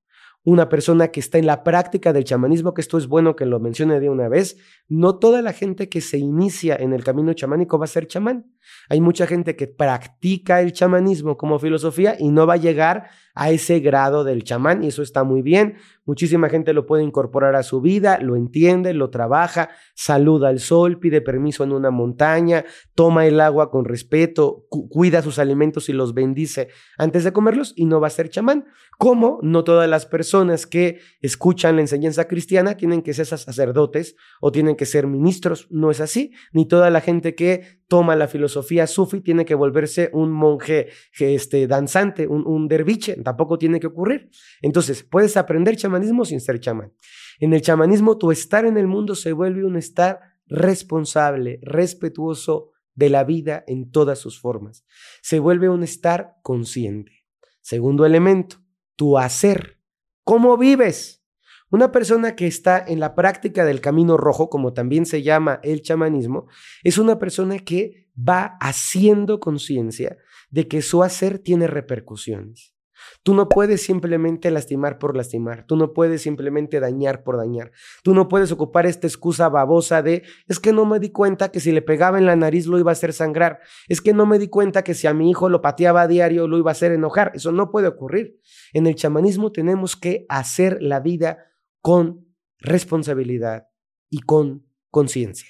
Una 0.46 0.68
persona 0.68 1.08
que 1.08 1.18
está 1.18 1.38
en 1.38 1.46
la 1.46 1.64
práctica 1.64 2.12
del 2.12 2.22
chamanismo, 2.22 2.72
que 2.72 2.80
esto 2.80 2.98
es 2.98 3.08
bueno 3.08 3.34
que 3.34 3.46
lo 3.46 3.58
mencione 3.58 3.98
de 3.98 4.08
una 4.08 4.28
vez, 4.28 4.56
no 4.88 5.18
toda 5.18 5.42
la 5.42 5.52
gente 5.52 5.88
que 5.88 6.00
se 6.00 6.18
inicia 6.18 6.76
en 6.76 6.92
el 6.92 7.02
camino 7.02 7.32
chamánico 7.32 7.80
va 7.80 7.86
a 7.86 7.88
ser 7.88 8.06
chamán. 8.06 8.46
Hay 8.88 9.00
mucha 9.00 9.26
gente 9.26 9.56
que 9.56 9.66
practica 9.66 10.60
el 10.60 10.72
chamanismo 10.72 11.36
como 11.36 11.58
filosofía 11.58 12.16
y 12.18 12.30
no 12.30 12.46
va 12.46 12.54
a 12.54 12.58
llegar 12.58 13.10
a 13.36 13.50
ese 13.50 13.80
grado 13.80 14.24
del 14.24 14.44
chamán 14.44 14.82
y 14.82 14.88
eso 14.88 15.02
está 15.02 15.22
muy 15.22 15.42
bien. 15.42 15.76
Muchísima 16.06 16.48
gente 16.48 16.72
lo 16.72 16.86
puede 16.86 17.02
incorporar 17.02 17.54
a 17.54 17.62
su 17.62 17.80
vida, 17.80 18.18
lo 18.18 18.34
entiende, 18.34 18.94
lo 18.94 19.10
trabaja, 19.10 19.68
saluda 19.94 20.48
al 20.48 20.58
sol, 20.58 20.98
pide 20.98 21.20
permiso 21.20 21.62
en 21.62 21.72
una 21.72 21.90
montaña, 21.90 22.64
toma 22.94 23.26
el 23.26 23.40
agua 23.40 23.70
con 23.70 23.84
respeto, 23.84 24.64
cuida 24.70 25.20
sus 25.20 25.38
alimentos 25.38 25.88
y 25.90 25.92
los 25.92 26.14
bendice 26.14 26.68
antes 26.96 27.24
de 27.24 27.32
comerlos 27.32 27.74
y 27.76 27.84
no 27.84 28.00
va 28.00 28.06
a 28.06 28.10
ser 28.10 28.30
chamán. 28.30 28.64
Como 28.98 29.38
no 29.42 29.64
todas 29.64 29.88
las 29.90 30.06
personas 30.06 30.66
que 30.66 31.00
escuchan 31.20 31.76
la 31.76 31.82
enseñanza 31.82 32.28
cristiana 32.28 32.78
tienen 32.78 33.02
que 33.02 33.12
ser 33.12 33.26
sacerdotes 33.26 34.16
o 34.40 34.50
tienen 34.50 34.76
que 34.76 34.86
ser 34.86 35.06
ministros, 35.06 35.66
no 35.70 35.90
es 35.90 36.00
así, 36.00 36.32
ni 36.52 36.66
toda 36.66 36.88
la 36.88 37.02
gente 37.02 37.34
que 37.34 37.82
toma 37.88 38.16
la 38.16 38.28
filosofía 38.28 38.55
sufi 38.62 39.20
tiene 39.20 39.44
que 39.44 39.54
volverse 39.54 40.10
un 40.12 40.30
monje 40.32 40.88
este, 41.18 41.66
danzante, 41.66 42.26
un, 42.26 42.46
un 42.46 42.68
derviche, 42.68 43.16
tampoco 43.22 43.58
tiene 43.58 43.80
que 43.80 43.88
ocurrir. 43.88 44.30
Entonces, 44.62 45.02
puedes 45.02 45.36
aprender 45.36 45.76
chamanismo 45.76 46.24
sin 46.24 46.40
ser 46.40 46.60
chamán. 46.60 46.92
En 47.38 47.52
el 47.52 47.62
chamanismo, 47.62 48.18
tu 48.18 48.30
estar 48.30 48.64
en 48.64 48.76
el 48.76 48.86
mundo 48.86 49.14
se 49.14 49.32
vuelve 49.32 49.64
un 49.64 49.76
estar 49.76 50.20
responsable, 50.46 51.58
respetuoso 51.62 52.70
de 52.94 53.10
la 53.10 53.24
vida 53.24 53.62
en 53.66 53.90
todas 53.90 54.18
sus 54.18 54.40
formas. 54.40 54.84
Se 55.22 55.38
vuelve 55.38 55.68
un 55.68 55.82
estar 55.82 56.36
consciente. 56.42 57.26
Segundo 57.60 58.06
elemento, 58.06 58.56
tu 58.96 59.18
hacer. 59.18 59.78
¿Cómo 60.24 60.56
vives? 60.56 61.22
Una 61.70 61.90
persona 61.90 62.36
que 62.36 62.46
está 62.46 62.84
en 62.86 63.00
la 63.00 63.16
práctica 63.16 63.64
del 63.64 63.80
camino 63.80 64.16
rojo, 64.16 64.48
como 64.48 64.72
también 64.72 65.04
se 65.04 65.22
llama 65.22 65.58
el 65.64 65.82
chamanismo, 65.82 66.46
es 66.84 66.96
una 66.96 67.18
persona 67.18 67.58
que 67.58 68.08
va 68.16 68.56
haciendo 68.60 69.40
conciencia 69.40 70.16
de 70.50 70.68
que 70.68 70.80
su 70.80 71.02
hacer 71.02 71.40
tiene 71.40 71.66
repercusiones. 71.66 72.76
Tú 73.22 73.34
no 73.34 73.48
puedes 73.48 73.82
simplemente 73.82 74.50
lastimar 74.50 74.98
por 74.98 75.16
lastimar, 75.16 75.66
tú 75.66 75.76
no 75.76 75.92
puedes 75.92 76.22
simplemente 76.22 76.80
dañar 76.80 77.24
por 77.24 77.36
dañar, 77.36 77.72
tú 78.02 78.14
no 78.14 78.28
puedes 78.28 78.52
ocupar 78.52 78.86
esta 78.86 79.06
excusa 79.06 79.48
babosa 79.48 80.02
de 80.02 80.22
es 80.48 80.60
que 80.60 80.72
no 80.72 80.86
me 80.86 80.98
di 80.98 81.10
cuenta 81.10 81.50
que 81.50 81.60
si 81.60 81.72
le 81.72 81.82
pegaba 81.82 82.18
en 82.18 82.26
la 82.26 82.36
nariz 82.36 82.66
lo 82.66 82.78
iba 82.78 82.90
a 82.90 82.92
hacer 82.92 83.12
sangrar, 83.12 83.60
es 83.88 84.00
que 84.00 84.14
no 84.14 84.24
me 84.24 84.38
di 84.38 84.48
cuenta 84.48 84.82
que 84.82 84.94
si 84.94 85.06
a 85.06 85.14
mi 85.14 85.30
hijo 85.30 85.48
lo 85.48 85.60
pateaba 85.60 86.02
a 86.02 86.08
diario 86.08 86.48
lo 86.48 86.58
iba 86.58 86.70
a 86.70 86.72
hacer 86.72 86.92
enojar, 86.92 87.32
eso 87.34 87.52
no 87.52 87.70
puede 87.70 87.88
ocurrir. 87.88 88.40
En 88.72 88.86
el 88.86 88.94
chamanismo 88.94 89.52
tenemos 89.52 89.96
que 89.96 90.24
hacer 90.28 90.78
la 90.80 91.00
vida 91.00 91.38
con 91.86 92.26
responsabilidad 92.58 93.68
y 94.10 94.18
con 94.18 94.66
conciencia. 94.90 95.48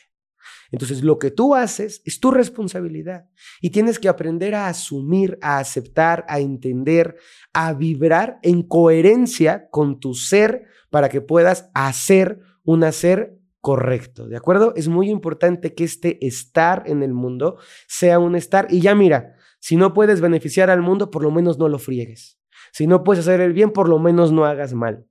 Entonces, 0.70 1.02
lo 1.02 1.18
que 1.18 1.30
tú 1.30 1.54
haces 1.54 2.02
es 2.04 2.20
tu 2.20 2.30
responsabilidad 2.30 3.30
y 3.62 3.70
tienes 3.70 3.98
que 3.98 4.10
aprender 4.10 4.54
a 4.54 4.68
asumir, 4.68 5.38
a 5.40 5.56
aceptar, 5.56 6.26
a 6.28 6.38
entender, 6.40 7.16
a 7.54 7.72
vibrar 7.72 8.38
en 8.42 8.64
coherencia 8.64 9.70
con 9.70 9.98
tu 9.98 10.12
ser 10.12 10.66
para 10.90 11.08
que 11.08 11.22
puedas 11.22 11.70
hacer 11.72 12.42
un 12.64 12.84
hacer 12.84 13.38
correcto, 13.62 14.28
¿de 14.28 14.36
acuerdo? 14.36 14.74
Es 14.76 14.88
muy 14.88 15.08
importante 15.08 15.74
que 15.74 15.84
este 15.84 16.26
estar 16.26 16.82
en 16.84 17.02
el 17.02 17.14
mundo 17.14 17.56
sea 17.88 18.18
un 18.18 18.36
estar 18.36 18.66
y 18.68 18.82
ya 18.82 18.94
mira, 18.94 19.36
si 19.58 19.76
no 19.76 19.94
puedes 19.94 20.20
beneficiar 20.20 20.68
al 20.68 20.82
mundo, 20.82 21.10
por 21.10 21.22
lo 21.22 21.30
menos 21.30 21.58
no 21.58 21.70
lo 21.70 21.78
friegues. 21.78 22.38
Si 22.72 22.86
no 22.86 23.04
puedes 23.04 23.26
hacer 23.26 23.40
el 23.40 23.54
bien, 23.54 23.70
por 23.70 23.88
lo 23.88 23.98
menos 23.98 24.32
no 24.32 24.44
hagas 24.44 24.74
mal. 24.74 25.06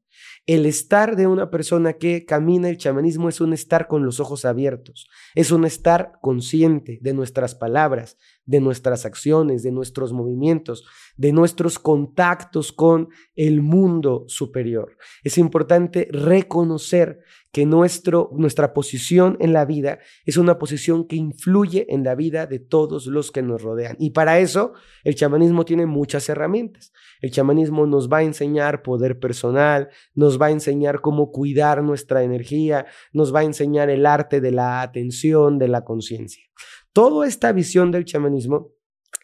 El 0.47 0.67
estar 0.67 1.15
de 1.15 1.25
una 1.25 1.49
persona 1.49 1.93
que 1.93 2.23
camina 2.25 2.69
el 2.69 2.77
chamanismo 2.77 3.29
es 3.29 3.41
un 3.41 3.51
estar 3.51 3.87
con 3.87 4.05
los 4.05 4.19
ojos 4.19 4.45
abiertos, 4.45 5.09
es 5.33 5.51
un 5.51 5.65
estar 5.65 6.19
consciente 6.21 6.99
de 7.01 7.13
nuestras 7.13 7.55
palabras, 7.55 8.17
de 8.45 8.59
nuestras 8.59 9.05
acciones, 9.05 9.63
de 9.63 9.71
nuestros 9.71 10.13
movimientos, 10.13 10.85
de 11.17 11.31
nuestros 11.31 11.79
contactos 11.79 12.71
con 12.71 13.09
el 13.35 13.61
mundo 13.61 14.25
superior. 14.27 14.97
Es 15.23 15.37
importante 15.37 16.07
reconocer 16.11 17.19
que 17.51 17.65
nuestro, 17.65 18.31
nuestra 18.33 18.73
posición 18.73 19.37
en 19.39 19.53
la 19.53 19.63
vida 19.63 19.99
es 20.25 20.35
una 20.35 20.59
posición 20.59 21.07
que 21.07 21.15
influye 21.15 21.85
en 21.87 22.03
la 22.03 22.13
vida 22.13 22.47
de 22.47 22.59
todos 22.59 23.07
los 23.07 23.31
que 23.31 23.41
nos 23.41 23.61
rodean. 23.61 23.95
Y 23.97 24.09
para 24.09 24.39
eso 24.39 24.73
el 25.05 25.15
chamanismo 25.15 25.63
tiene 25.63 25.85
muchas 25.85 26.27
herramientas. 26.27 26.91
El 27.21 27.31
chamanismo 27.31 27.87
nos 27.87 28.11
va 28.11 28.17
a 28.17 28.23
enseñar 28.23 28.83
poder 28.83 29.19
personal, 29.19 29.87
nos 30.13 30.39
va 30.39 30.47
a 30.47 30.51
enseñar 30.51 30.99
cómo 30.99 31.31
cuidar 31.31 31.81
nuestra 31.81 32.23
energía, 32.23 32.87
nos 33.13 33.33
va 33.33 33.39
a 33.39 33.45
enseñar 33.45 33.89
el 33.89 34.05
arte 34.05 34.41
de 34.41 34.51
la 34.51 34.81
atención, 34.81 35.57
de 35.57 35.69
la 35.69 35.85
conciencia. 35.85 36.43
Toda 36.95 37.27
esta 37.27 37.51
visión 37.51 37.91
del 37.91 38.05
chamanismo 38.05 38.71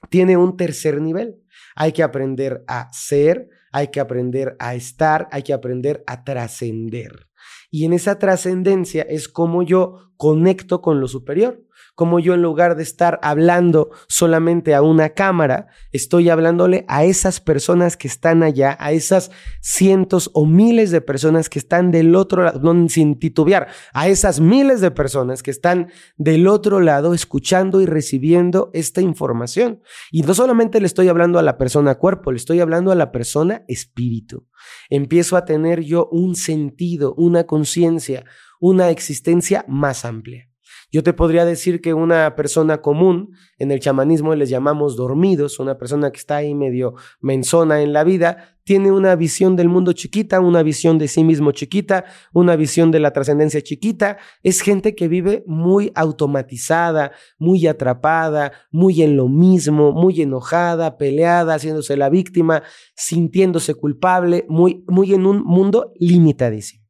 tiene 0.10 0.36
un 0.36 0.58
tercer 0.58 1.00
nivel. 1.00 1.42
Hay 1.74 1.94
que 1.94 2.04
aprender 2.04 2.66
a 2.68 2.92
ser, 2.92 3.48
hay 3.72 3.88
que 3.88 4.02
aprender 4.02 4.58
a 4.60 4.76
estar, 4.76 5.30
hay 5.32 5.44
que 5.44 5.54
aprender 5.54 6.04
a 6.06 6.26
trascender. 6.26 7.30
Y 7.70 7.86
en 7.86 7.94
esa 7.94 8.20
trascendencia 8.20 9.04
es 9.04 9.30
como 9.30 9.64
yo 9.64 10.12
conecto 10.18 10.82
con 10.82 11.00
lo 11.00 11.08
superior 11.08 11.64
como 12.02 12.20
yo 12.20 12.34
en 12.34 12.42
lugar 12.42 12.76
de 12.76 12.82
estar 12.82 13.20
hablando 13.22 13.92
solamente 14.08 14.74
a 14.74 14.82
una 14.82 15.10
cámara, 15.10 15.68
estoy 15.92 16.30
hablándole 16.30 16.84
a 16.88 17.04
esas 17.04 17.40
personas 17.40 17.96
que 17.96 18.08
están 18.08 18.42
allá, 18.42 18.76
a 18.80 18.92
esas 18.92 19.30
cientos 19.62 20.32
o 20.34 20.48
miles 20.48 20.90
de 20.90 21.02
personas 21.02 21.48
que 21.48 21.60
están 21.60 21.92
del 21.92 22.16
otro 22.16 22.42
lado, 22.42 22.74
no, 22.74 22.90
sin 22.90 23.20
titubear, 23.20 23.68
a 23.94 24.08
esas 24.08 24.40
miles 24.40 24.82
de 24.82 24.90
personas 24.90 25.44
que 25.44 25.52
están 25.52 25.92
del 26.18 26.48
otro 26.48 26.80
lado 26.80 27.14
escuchando 27.14 27.82
y 27.82 27.86
recibiendo 27.86 28.72
esta 28.74 29.02
información. 29.02 29.84
Y 30.12 30.24
no 30.24 30.34
solamente 30.34 30.80
le 30.80 30.88
estoy 30.88 31.08
hablando 31.08 31.38
a 31.38 31.44
la 31.44 31.60
persona 31.60 32.00
cuerpo, 32.00 32.32
le 32.32 32.38
estoy 32.38 32.62
hablando 32.62 32.92
a 32.92 32.96
la 32.96 33.12
persona 33.12 33.64
espíritu. 33.68 34.48
Empiezo 34.90 35.38
a 35.38 35.46
tener 35.46 35.82
yo 35.82 36.10
un 36.12 36.36
sentido, 36.36 37.14
una 37.14 37.44
conciencia, 37.44 38.26
una 38.60 38.90
existencia 38.90 39.66
más 39.68 40.04
amplia. 40.04 40.51
Yo 40.92 41.04
te 41.04 41.14
podría 41.14 41.46
decir 41.46 41.80
que 41.80 41.94
una 41.94 42.36
persona 42.36 42.82
común, 42.82 43.34
en 43.58 43.72
el 43.72 43.80
chamanismo 43.80 44.36
les 44.36 44.50
llamamos 44.50 44.98
dormidos, 44.98 45.58
una 45.60 45.78
persona 45.78 46.12
que 46.12 46.18
está 46.18 46.38
ahí 46.38 46.54
medio 46.54 46.96
menzona 47.22 47.82
en 47.82 47.94
la 47.94 48.04
vida, 48.04 48.58
tiene 48.66 48.92
una 48.92 49.16
visión 49.16 49.56
del 49.56 49.70
mundo 49.70 49.94
chiquita, 49.94 50.42
una 50.42 50.64
visión 50.64 50.98
de 50.98 51.08
sí 51.08 51.24
mismo 51.24 51.54
chiquita, 51.54 52.04
una 52.34 52.58
visión 52.58 52.92
de 52.92 53.00
la 53.00 53.12
trascendencia 53.12 53.62
chiquita. 53.62 54.18
Es 54.44 54.60
gente 54.60 54.94
que 54.94 55.08
vive 55.08 55.46
muy 55.48 55.94
automatizada, 55.96 57.14
muy 57.40 57.68
atrapada, 57.68 58.52
muy 58.70 59.02
en 59.02 59.16
lo 59.16 59.30
mismo, 59.30 59.94
muy 59.94 60.22
enojada, 60.22 60.98
peleada, 60.98 61.56
haciéndose 61.56 61.96
la 61.96 62.10
víctima, 62.10 62.64
sintiéndose 62.96 63.76
culpable, 63.76 64.46
muy, 64.50 64.84
muy 64.88 65.14
en 65.14 65.26
un 65.26 65.42
mundo 65.42 65.94
limitadísimo. 66.00 66.81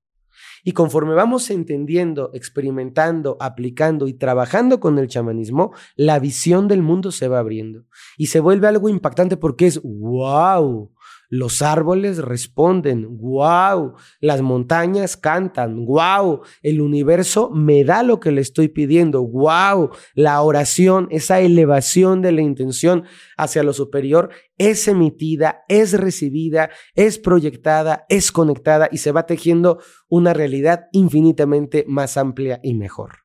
Y 0.64 0.74
conforme 0.74 1.14
vamos 1.14 1.50
entendiendo, 1.50 2.32
experimentando, 2.34 3.38
aplicando 3.40 4.08
y 4.08 4.14
trabajando 4.14 4.80
con 4.80 4.98
el 5.00 5.08
chamanismo, 5.08 5.74
la 5.96 6.20
visión 6.20 6.68
del 6.68 6.82
mundo 6.82 7.12
se 7.12 7.28
va 7.28 7.40
abriendo 7.40 7.86
y 8.18 8.28
se 8.28 8.40
vuelve 8.40 8.68
algo 8.68 8.90
impactante 8.90 9.38
porque 9.38 9.68
es 9.68 9.82
wow. 9.84 10.92
Los 11.34 11.62
árboles 11.62 12.18
responden, 12.18 13.08
wow, 13.18 13.94
las 14.20 14.42
montañas 14.42 15.16
cantan, 15.16 15.86
wow, 15.86 16.42
el 16.62 16.82
universo 16.82 17.50
me 17.52 17.86
da 17.86 18.04
lo 18.04 18.20
que 18.20 18.32
le 18.32 18.42
estoy 18.42 18.68
pidiendo, 18.68 19.26
wow, 19.26 19.92
la 20.14 20.42
oración, 20.42 21.08
esa 21.10 21.40
elevación 21.40 22.22
de 22.22 22.34
la 22.34 22.42
intención 22.42 23.06
hacia 23.38 23.64
lo 23.64 23.72
superior 23.72 24.32
es 24.58 24.86
emitida, 24.90 25.64
es 25.70 25.94
recibida, 25.94 26.70
es 26.96 27.18
proyectada, 27.18 28.06
es 28.10 28.34
conectada 28.34 28.90
y 28.92 28.98
se 28.98 29.14
va 29.14 29.26
tejiendo 29.26 29.80
una 30.10 30.34
realidad 30.34 30.90
infinitamente 30.92 31.86
más 31.88 32.18
amplia 32.18 32.60
y 32.62 32.74
mejor. 32.74 33.20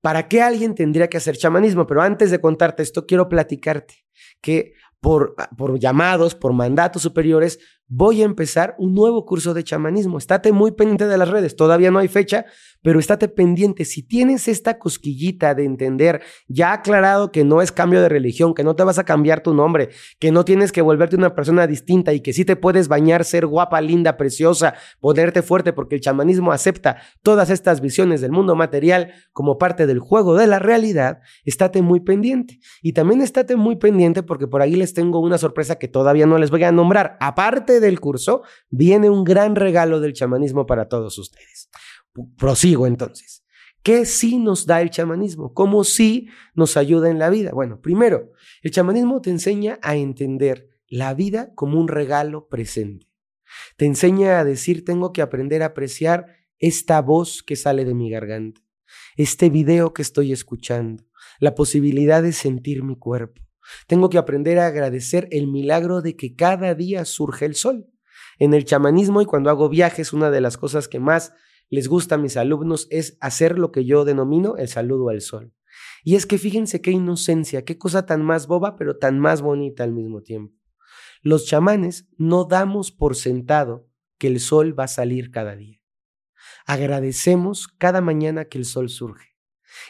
¿Para 0.00 0.28
qué 0.28 0.42
alguien 0.42 0.76
tendría 0.76 1.08
que 1.08 1.16
hacer 1.16 1.36
chamanismo? 1.36 1.88
Pero 1.88 2.02
antes 2.02 2.30
de 2.30 2.40
contarte 2.40 2.84
esto, 2.84 3.04
quiero 3.04 3.28
platicarte 3.28 4.06
que 4.40 4.74
por, 5.02 5.34
por 5.58 5.80
llamados, 5.80 6.36
por 6.36 6.52
mandatos 6.52 7.02
superiores, 7.02 7.58
voy 7.88 8.22
a 8.22 8.24
empezar 8.24 8.76
un 8.78 8.94
nuevo 8.94 9.26
curso 9.26 9.52
de 9.52 9.64
chamanismo. 9.64 10.16
Estate 10.16 10.52
muy 10.52 10.70
pendiente 10.70 11.08
de 11.08 11.18
las 11.18 11.28
redes, 11.28 11.56
todavía 11.56 11.90
no 11.90 11.98
hay 11.98 12.06
fecha, 12.06 12.46
pero 12.82 12.98
estate 12.98 13.28
pendiente. 13.28 13.84
Si 13.84 14.02
tienes 14.02 14.48
esta 14.48 14.78
cosquillita 14.78 15.54
de 15.54 15.64
entender, 15.64 16.22
ya 16.48 16.72
aclarado 16.72 17.32
que 17.32 17.44
no 17.44 17.62
es 17.62 17.72
cambio 17.72 18.02
de 18.02 18.08
religión, 18.08 18.54
que 18.54 18.64
no 18.64 18.76
te 18.76 18.82
vas 18.82 18.98
a 18.98 19.04
cambiar 19.04 19.42
tu 19.42 19.54
nombre, 19.54 19.90
que 20.18 20.32
no 20.32 20.44
tienes 20.44 20.72
que 20.72 20.82
volverte 20.82 21.16
una 21.16 21.34
persona 21.34 21.66
distinta 21.66 22.12
y 22.12 22.20
que 22.20 22.32
sí 22.32 22.44
te 22.44 22.56
puedes 22.56 22.88
bañar, 22.88 23.24
ser 23.24 23.46
guapa, 23.46 23.80
linda, 23.80 24.16
preciosa, 24.16 24.74
ponerte 25.00 25.42
fuerte, 25.42 25.72
porque 25.72 25.94
el 25.94 26.00
chamanismo 26.00 26.52
acepta 26.52 26.96
todas 27.22 27.50
estas 27.50 27.80
visiones 27.80 28.20
del 28.20 28.32
mundo 28.32 28.54
material 28.54 29.12
como 29.32 29.58
parte 29.58 29.86
del 29.86 30.00
juego 30.00 30.36
de 30.36 30.46
la 30.46 30.58
realidad, 30.58 31.20
estate 31.44 31.82
muy 31.82 32.00
pendiente. 32.00 32.58
Y 32.82 32.92
también 32.92 33.22
estate 33.22 33.56
muy 33.56 33.76
pendiente 33.76 34.22
porque 34.22 34.46
por 34.46 34.62
ahí 34.62 34.74
les 34.74 34.94
tengo 34.94 35.20
una 35.20 35.38
sorpresa 35.38 35.76
que 35.76 35.88
todavía 35.88 36.26
no 36.26 36.38
les 36.38 36.50
voy 36.50 36.64
a 36.64 36.72
nombrar. 36.72 37.16
Aparte 37.20 37.80
del 37.80 38.00
curso, 38.00 38.42
viene 38.70 39.08
un 39.10 39.24
gran 39.24 39.54
regalo 39.54 40.00
del 40.00 40.12
chamanismo 40.12 40.66
para 40.66 40.88
todos 40.88 41.18
ustedes. 41.18 41.70
Prosigo 42.36 42.86
entonces. 42.86 43.44
¿Qué 43.82 44.06
sí 44.06 44.38
nos 44.38 44.66
da 44.66 44.80
el 44.80 44.90
chamanismo? 44.90 45.54
¿Cómo 45.54 45.82
sí 45.82 46.28
nos 46.54 46.76
ayuda 46.76 47.10
en 47.10 47.18
la 47.18 47.30
vida? 47.30 47.50
Bueno, 47.52 47.80
primero, 47.80 48.32
el 48.62 48.70
chamanismo 48.70 49.20
te 49.20 49.30
enseña 49.30 49.78
a 49.82 49.96
entender 49.96 50.68
la 50.86 51.14
vida 51.14 51.52
como 51.54 51.80
un 51.80 51.88
regalo 51.88 52.48
presente. 52.48 53.08
Te 53.76 53.86
enseña 53.86 54.38
a 54.38 54.44
decir, 54.44 54.84
tengo 54.84 55.12
que 55.12 55.22
aprender 55.22 55.62
a 55.62 55.66
apreciar 55.66 56.26
esta 56.58 57.00
voz 57.00 57.42
que 57.42 57.56
sale 57.56 57.84
de 57.84 57.94
mi 57.94 58.08
garganta, 58.08 58.60
este 59.16 59.50
video 59.50 59.92
que 59.92 60.02
estoy 60.02 60.32
escuchando, 60.32 61.04
la 61.40 61.54
posibilidad 61.54 62.22
de 62.22 62.32
sentir 62.32 62.84
mi 62.84 62.96
cuerpo, 62.96 63.42
tengo 63.86 64.10
que 64.10 64.18
aprender 64.18 64.58
a 64.58 64.66
agradecer 64.66 65.28
el 65.30 65.46
milagro 65.46 66.02
de 66.02 66.16
que 66.16 66.34
cada 66.34 66.74
día 66.74 67.04
surge 67.04 67.46
el 67.46 67.54
sol. 67.54 67.86
En 68.38 68.54
el 68.54 68.64
chamanismo 68.64 69.22
y 69.22 69.26
cuando 69.26 69.50
hago 69.50 69.68
viajes, 69.68 70.12
una 70.12 70.30
de 70.30 70.40
las 70.40 70.56
cosas 70.56 70.88
que 70.88 70.98
más 70.98 71.32
les 71.72 71.88
gusta 71.88 72.16
a 72.16 72.18
mis 72.18 72.36
alumnos 72.36 72.86
es 72.90 73.16
hacer 73.22 73.58
lo 73.58 73.72
que 73.72 73.86
yo 73.86 74.04
denomino 74.04 74.58
el 74.58 74.68
saludo 74.68 75.08
al 75.08 75.22
sol. 75.22 75.54
Y 76.04 76.16
es 76.16 76.26
que 76.26 76.36
fíjense 76.36 76.82
qué 76.82 76.90
inocencia, 76.90 77.64
qué 77.64 77.78
cosa 77.78 78.04
tan 78.04 78.22
más 78.22 78.46
boba, 78.46 78.76
pero 78.76 78.98
tan 78.98 79.18
más 79.18 79.40
bonita 79.40 79.82
al 79.82 79.92
mismo 79.92 80.20
tiempo. 80.20 80.54
Los 81.22 81.46
chamanes 81.46 82.10
no 82.18 82.44
damos 82.44 82.92
por 82.92 83.16
sentado 83.16 83.88
que 84.18 84.26
el 84.26 84.38
sol 84.38 84.78
va 84.78 84.84
a 84.84 84.88
salir 84.88 85.30
cada 85.30 85.56
día. 85.56 85.80
Agradecemos 86.66 87.68
cada 87.68 88.02
mañana 88.02 88.44
que 88.44 88.58
el 88.58 88.66
sol 88.66 88.90
surge. 88.90 89.38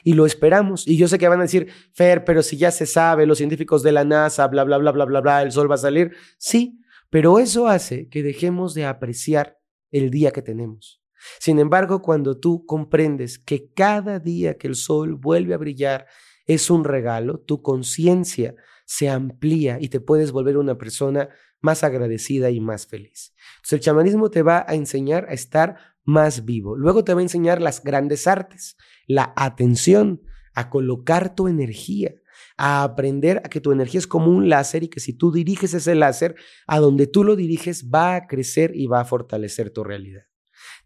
Y 0.05 0.13
lo 0.13 0.25
esperamos. 0.25 0.87
Y 0.87 0.97
yo 0.97 1.09
sé 1.09 1.19
que 1.19 1.27
van 1.27 1.41
a 1.41 1.49
decir, 1.51 1.67
Fer, 1.95 2.25
pero 2.25 2.45
si 2.45 2.59
ya 2.59 2.71
se 2.71 2.87
sabe, 2.87 3.27
los 3.27 3.39
científicos 3.39 3.83
de 3.83 3.91
la 3.91 4.05
NASA, 4.05 4.47
bla, 4.47 4.63
bla, 4.63 4.79
bla, 4.79 4.93
bla, 4.93 5.05
bla, 5.05 5.21
bla, 5.21 5.43
el 5.43 5.51
sol 5.51 5.69
va 5.69 5.75
a 5.75 5.79
salir. 5.79 6.15
Sí, 6.39 6.79
pero 7.11 7.41
eso 7.41 7.67
hace 7.67 8.09
que 8.09 8.23
dejemos 8.23 8.73
de 8.73 8.85
apreciar 8.85 9.59
el 9.91 10.11
día 10.11 10.31
que 10.31 10.43
tenemos. 10.43 11.02
Sin 11.39 11.59
embargo, 11.59 12.03
cuando 12.03 12.39
tú 12.39 12.65
comprendes 12.67 13.39
que 13.39 13.73
cada 13.73 14.19
día 14.19 14.59
que 14.59 14.69
el 14.69 14.75
sol 14.75 15.15
vuelve 15.15 15.55
a 15.55 15.59
brillar 15.59 16.07
es 16.47 16.71
un 16.71 16.85
regalo, 16.85 17.39
tu 17.39 17.63
conciencia 17.63 18.55
se 18.85 19.09
amplía 19.09 19.79
y 19.81 19.89
te 19.89 20.01
puedes 20.01 20.33
volver 20.33 20.57
una 20.57 20.77
persona 20.77 21.29
más 21.61 21.85
agradecida 21.85 22.51
y 22.51 22.61
más 22.61 22.87
feliz. 22.87 23.35
Entonces, 23.57 23.73
el 23.73 23.81
chamanismo 23.81 24.31
te 24.31 24.43
va 24.43 24.65
a 24.67 24.75
enseñar 24.75 25.27
a 25.29 25.33
estar 25.33 25.77
más 26.05 26.45
vivo. 26.45 26.77
Luego 26.77 27.05
te 27.05 27.15
va 27.15 27.21
a 27.21 27.23
enseñar 27.23 27.63
las 27.63 27.83
grandes 27.83 28.27
artes, 28.27 28.77
la 29.07 29.33
atención, 29.37 30.23
a 30.55 30.69
colocar 30.69 31.35
tu 31.35 31.49
energía, 31.49 32.13
a 32.57 32.83
aprender 32.83 33.39
a 33.39 33.49
que 33.49 33.61
tu 33.61 33.73
energía 33.73 33.99
es 33.99 34.07
como 34.07 34.31
un 34.31 34.49
láser 34.49 34.83
y 34.83 34.89
que 34.89 35.01
si 35.01 35.13
tú 35.13 35.33
diriges 35.33 35.73
ese 35.75 35.95
láser, 35.95 36.35
a 36.67 36.79
donde 36.81 37.07
tú 37.07 37.25
lo 37.25 37.37
diriges 37.37 37.89
va 37.89 38.17
a 38.17 38.27
crecer 38.27 38.73
y 38.75 38.87
va 38.87 39.01
a 39.01 39.05
fortalecer 39.05 39.71
tu 39.71 39.85
realidad. 39.85 40.25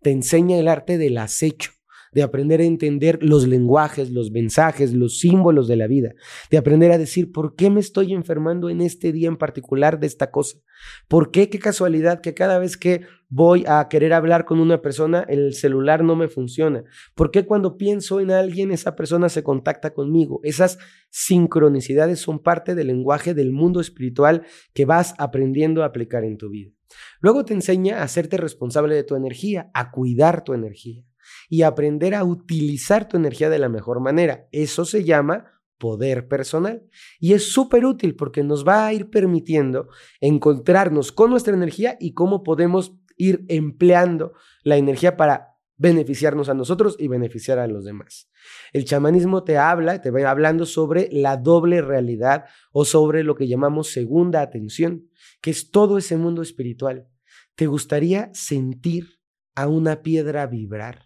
Te 0.03 0.11
enseña 0.11 0.59
el 0.59 0.69
arte 0.69 0.99
del 0.99 1.19
acecho, 1.19 1.73
de 2.17 2.23
aprender 2.23 2.61
a 2.61 2.65
entender 2.65 3.19
los 3.21 3.47
lenguajes, 3.47 4.11
los 4.11 4.31
mensajes, 4.31 4.95
los 4.95 5.19
símbolos 5.19 5.69
de 5.69 5.77
la 5.77 5.87
vida, 5.87 6.15
de 6.51 6.57
aprender 6.57 6.91
a 6.91 6.97
decir, 6.97 7.31
¿por 7.31 7.55
qué 7.55 7.69
me 7.69 7.81
estoy 7.81 8.15
enfermando 8.15 8.71
en 8.71 8.81
este 8.81 9.13
día 9.13 9.29
en 9.29 9.37
particular 9.37 10.01
de 10.01 10.07
esta 10.07 10.31
cosa? 10.31 10.57
¿Por 11.09 11.31
qué? 11.31 11.51
Qué 11.51 11.59
casualidad 11.59 12.23
que 12.23 12.33
cada 12.33 12.59
vez 12.59 12.79
que 12.79 13.03
voy 13.29 13.65
a 13.67 13.87
querer 13.91 14.15
hablar 14.15 14.47
con 14.47 14.61
una 14.61 14.81
persona, 14.81 15.27
el 15.29 15.53
celular 15.53 16.05
no 16.05 16.17
me 16.17 16.29
funciona. 16.29 16.85
¿Por 17.15 17.31
qué 17.31 17.45
cuando 17.45 17.77
pienso 17.77 18.19
en 18.21 18.31
alguien, 18.31 18.71
esa 18.71 18.97
persona 18.97 19.29
se 19.29 19.43
contacta 19.43 19.93
conmigo? 19.93 20.41
Esas 20.43 20.79
sincronicidades 21.11 22.19
son 22.19 22.39
parte 22.39 22.75
del 22.75 22.87
lenguaje 22.87 23.35
del 23.35 23.53
mundo 23.53 23.79
espiritual 23.79 24.47
que 24.73 24.87
vas 24.87 25.15
aprendiendo 25.19 25.83
a 25.83 25.87
aplicar 25.87 26.25
en 26.25 26.39
tu 26.39 26.49
vida. 26.49 26.76
Luego 27.21 27.45
te 27.45 27.55
enseña 27.55 28.01
a 28.01 28.03
hacerte 28.03 28.37
responsable 28.37 28.95
de 28.95 29.05
tu 29.05 29.15
energía, 29.17 29.71
a 29.75 29.91
cuidar 29.91 30.45
tu 30.45 30.55
energía 30.55 31.05
y 31.49 31.63
aprender 31.63 32.15
a 32.15 32.25
utilizar 32.25 33.09
tu 33.09 33.17
energía 33.17 33.51
de 33.51 33.59
la 33.59 33.69
mejor 33.69 34.01
manera. 34.01 34.47
Eso 34.53 34.85
se 34.85 35.05
llama 35.05 35.57
poder 35.79 36.29
personal. 36.29 36.83
Y 37.21 37.33
es 37.35 37.53
súper 37.53 37.85
útil 37.85 38.17
porque 38.17 38.43
nos 38.43 38.67
va 38.67 38.87
a 38.87 38.93
ir 38.93 39.11
permitiendo 39.11 39.89
encontrarnos 40.21 41.13
con 41.13 41.31
nuestra 41.31 41.55
energía 41.55 41.97
y 42.01 42.15
cómo 42.15 42.43
podemos 42.43 42.95
ir 43.17 43.45
empleando 43.49 44.33
la 44.63 44.77
energía 44.77 45.17
para 45.17 45.56
beneficiarnos 45.77 46.49
a 46.49 46.55
nosotros 46.55 46.97
y 46.99 47.09
beneficiar 47.09 47.59
a 47.59 47.67
los 47.67 47.85
demás. 47.85 48.31
El 48.73 48.85
chamanismo 48.85 49.45
te 49.45 49.59
habla, 49.59 50.01
te 50.01 50.11
va 50.11 50.31
hablando 50.31 50.67
sobre 50.67 51.09
la 51.12 51.37
doble 51.37 51.83
realidad 51.83 52.45
o 52.73 52.85
sobre 52.85 53.25
lo 53.25 53.35
que 53.35 53.49
llamamos 53.49 53.93
segunda 53.93 54.41
atención, 54.41 55.09
que 55.41 55.51
es 55.51 55.71
todo 55.71 55.99
ese 55.99 56.17
mundo 56.17 56.43
espiritual. 56.43 57.09
¿Te 57.55 57.67
gustaría 57.67 58.31
sentir 58.35 59.21
a 59.55 59.69
una 59.69 60.03
piedra 60.03 60.47
vibrar? 60.47 61.06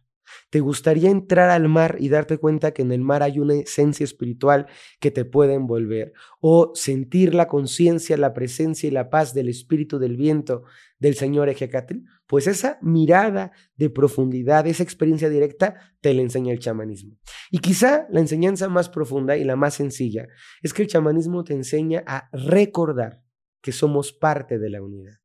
¿Te 0.51 0.61
gustaría 0.61 1.11
entrar 1.11 1.51
al 1.51 1.69
mar 1.69 1.97
y 1.99 2.09
darte 2.09 2.39
cuenta 2.39 2.73
que 2.73 2.83
en 2.83 2.93
el 2.93 3.01
mar 3.01 3.23
hay 3.23 3.39
una 3.39 3.55
esencia 3.55 4.05
espiritual 4.05 4.67
que 4.99 5.11
te 5.11 5.25
puede 5.25 5.55
envolver? 5.55 6.13
¿O 6.41 6.73
sentir 6.75 7.35
la 7.35 7.47
conciencia, 7.47 8.17
la 8.17 8.33
presencia 8.33 8.89
y 8.89 8.91
la 8.91 9.11
paz 9.11 9.35
del 9.35 9.49
espíritu 9.49 9.99
del 9.99 10.17
viento 10.17 10.65
del 10.99 11.15
Señor 11.15 11.49
Ejecatl? 11.49 11.99
Pues 12.27 12.47
esa 12.47 12.79
mirada 12.83 13.53
de 13.77 13.91
profundidad, 13.91 14.67
esa 14.67 14.83
experiencia 14.83 15.29
directa, 15.29 15.95
te 16.01 16.15
la 16.15 16.23
enseña 16.23 16.53
el 16.53 16.59
chamanismo. 16.59 17.17
Y 17.51 17.59
quizá 17.59 18.07
la 18.11 18.21
enseñanza 18.21 18.69
más 18.69 18.89
profunda 18.89 19.37
y 19.37 19.45
la 19.45 19.57
más 19.57 19.75
sencilla 19.75 20.29
es 20.63 20.73
que 20.73 20.83
el 20.83 20.89
chamanismo 20.89 21.45
te 21.45 21.55
enseña 21.55 22.03
a 22.07 22.29
recordar 22.33 23.23
que 23.61 23.73
somos 23.73 24.13
parte 24.13 24.59
de 24.59 24.71
la 24.71 24.83
unidad. 24.83 25.20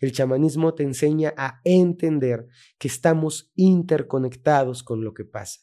El 0.00 0.12
chamanismo 0.12 0.74
te 0.74 0.82
enseña 0.82 1.34
a 1.36 1.60
entender 1.64 2.46
que 2.78 2.88
estamos 2.88 3.52
interconectados 3.56 4.82
con 4.82 5.04
lo 5.04 5.14
que 5.14 5.24
pasa, 5.24 5.60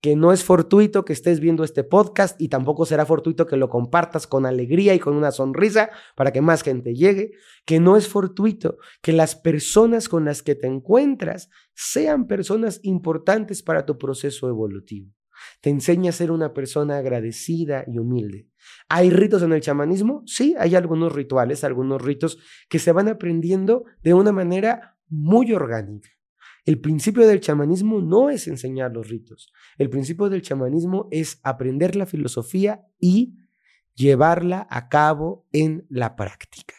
que 0.00 0.16
no 0.16 0.32
es 0.32 0.44
fortuito 0.44 1.04
que 1.04 1.12
estés 1.12 1.40
viendo 1.40 1.64
este 1.64 1.84
podcast 1.84 2.40
y 2.40 2.48
tampoco 2.48 2.86
será 2.86 3.06
fortuito 3.06 3.46
que 3.46 3.56
lo 3.56 3.68
compartas 3.68 4.26
con 4.26 4.46
alegría 4.46 4.94
y 4.94 4.98
con 4.98 5.14
una 5.14 5.30
sonrisa 5.30 5.90
para 6.16 6.32
que 6.32 6.40
más 6.40 6.62
gente 6.62 6.94
llegue, 6.94 7.32
que 7.64 7.80
no 7.80 7.96
es 7.96 8.08
fortuito 8.08 8.78
que 9.02 9.12
las 9.12 9.36
personas 9.36 10.08
con 10.08 10.24
las 10.24 10.42
que 10.42 10.54
te 10.54 10.66
encuentras 10.66 11.48
sean 11.74 12.26
personas 12.26 12.80
importantes 12.82 13.62
para 13.62 13.86
tu 13.86 13.98
proceso 13.98 14.48
evolutivo. 14.48 15.13
Te 15.60 15.70
enseña 15.70 16.10
a 16.10 16.12
ser 16.12 16.30
una 16.30 16.52
persona 16.52 16.98
agradecida 16.98 17.84
y 17.86 17.98
humilde. 17.98 18.48
¿Hay 18.88 19.10
ritos 19.10 19.42
en 19.42 19.52
el 19.52 19.60
chamanismo? 19.60 20.22
Sí, 20.26 20.54
hay 20.58 20.74
algunos 20.74 21.12
rituales, 21.12 21.64
algunos 21.64 22.02
ritos 22.02 22.38
que 22.68 22.78
se 22.78 22.92
van 22.92 23.08
aprendiendo 23.08 23.84
de 24.02 24.14
una 24.14 24.32
manera 24.32 24.96
muy 25.08 25.52
orgánica. 25.52 26.10
El 26.64 26.80
principio 26.80 27.26
del 27.26 27.40
chamanismo 27.40 28.00
no 28.00 28.30
es 28.30 28.48
enseñar 28.48 28.92
los 28.92 29.08
ritos. 29.08 29.52
El 29.76 29.90
principio 29.90 30.30
del 30.30 30.40
chamanismo 30.40 31.08
es 31.10 31.38
aprender 31.42 31.94
la 31.94 32.06
filosofía 32.06 32.86
y 32.98 33.34
llevarla 33.94 34.66
a 34.70 34.88
cabo 34.88 35.46
en 35.52 35.86
la 35.90 36.16
práctica. 36.16 36.74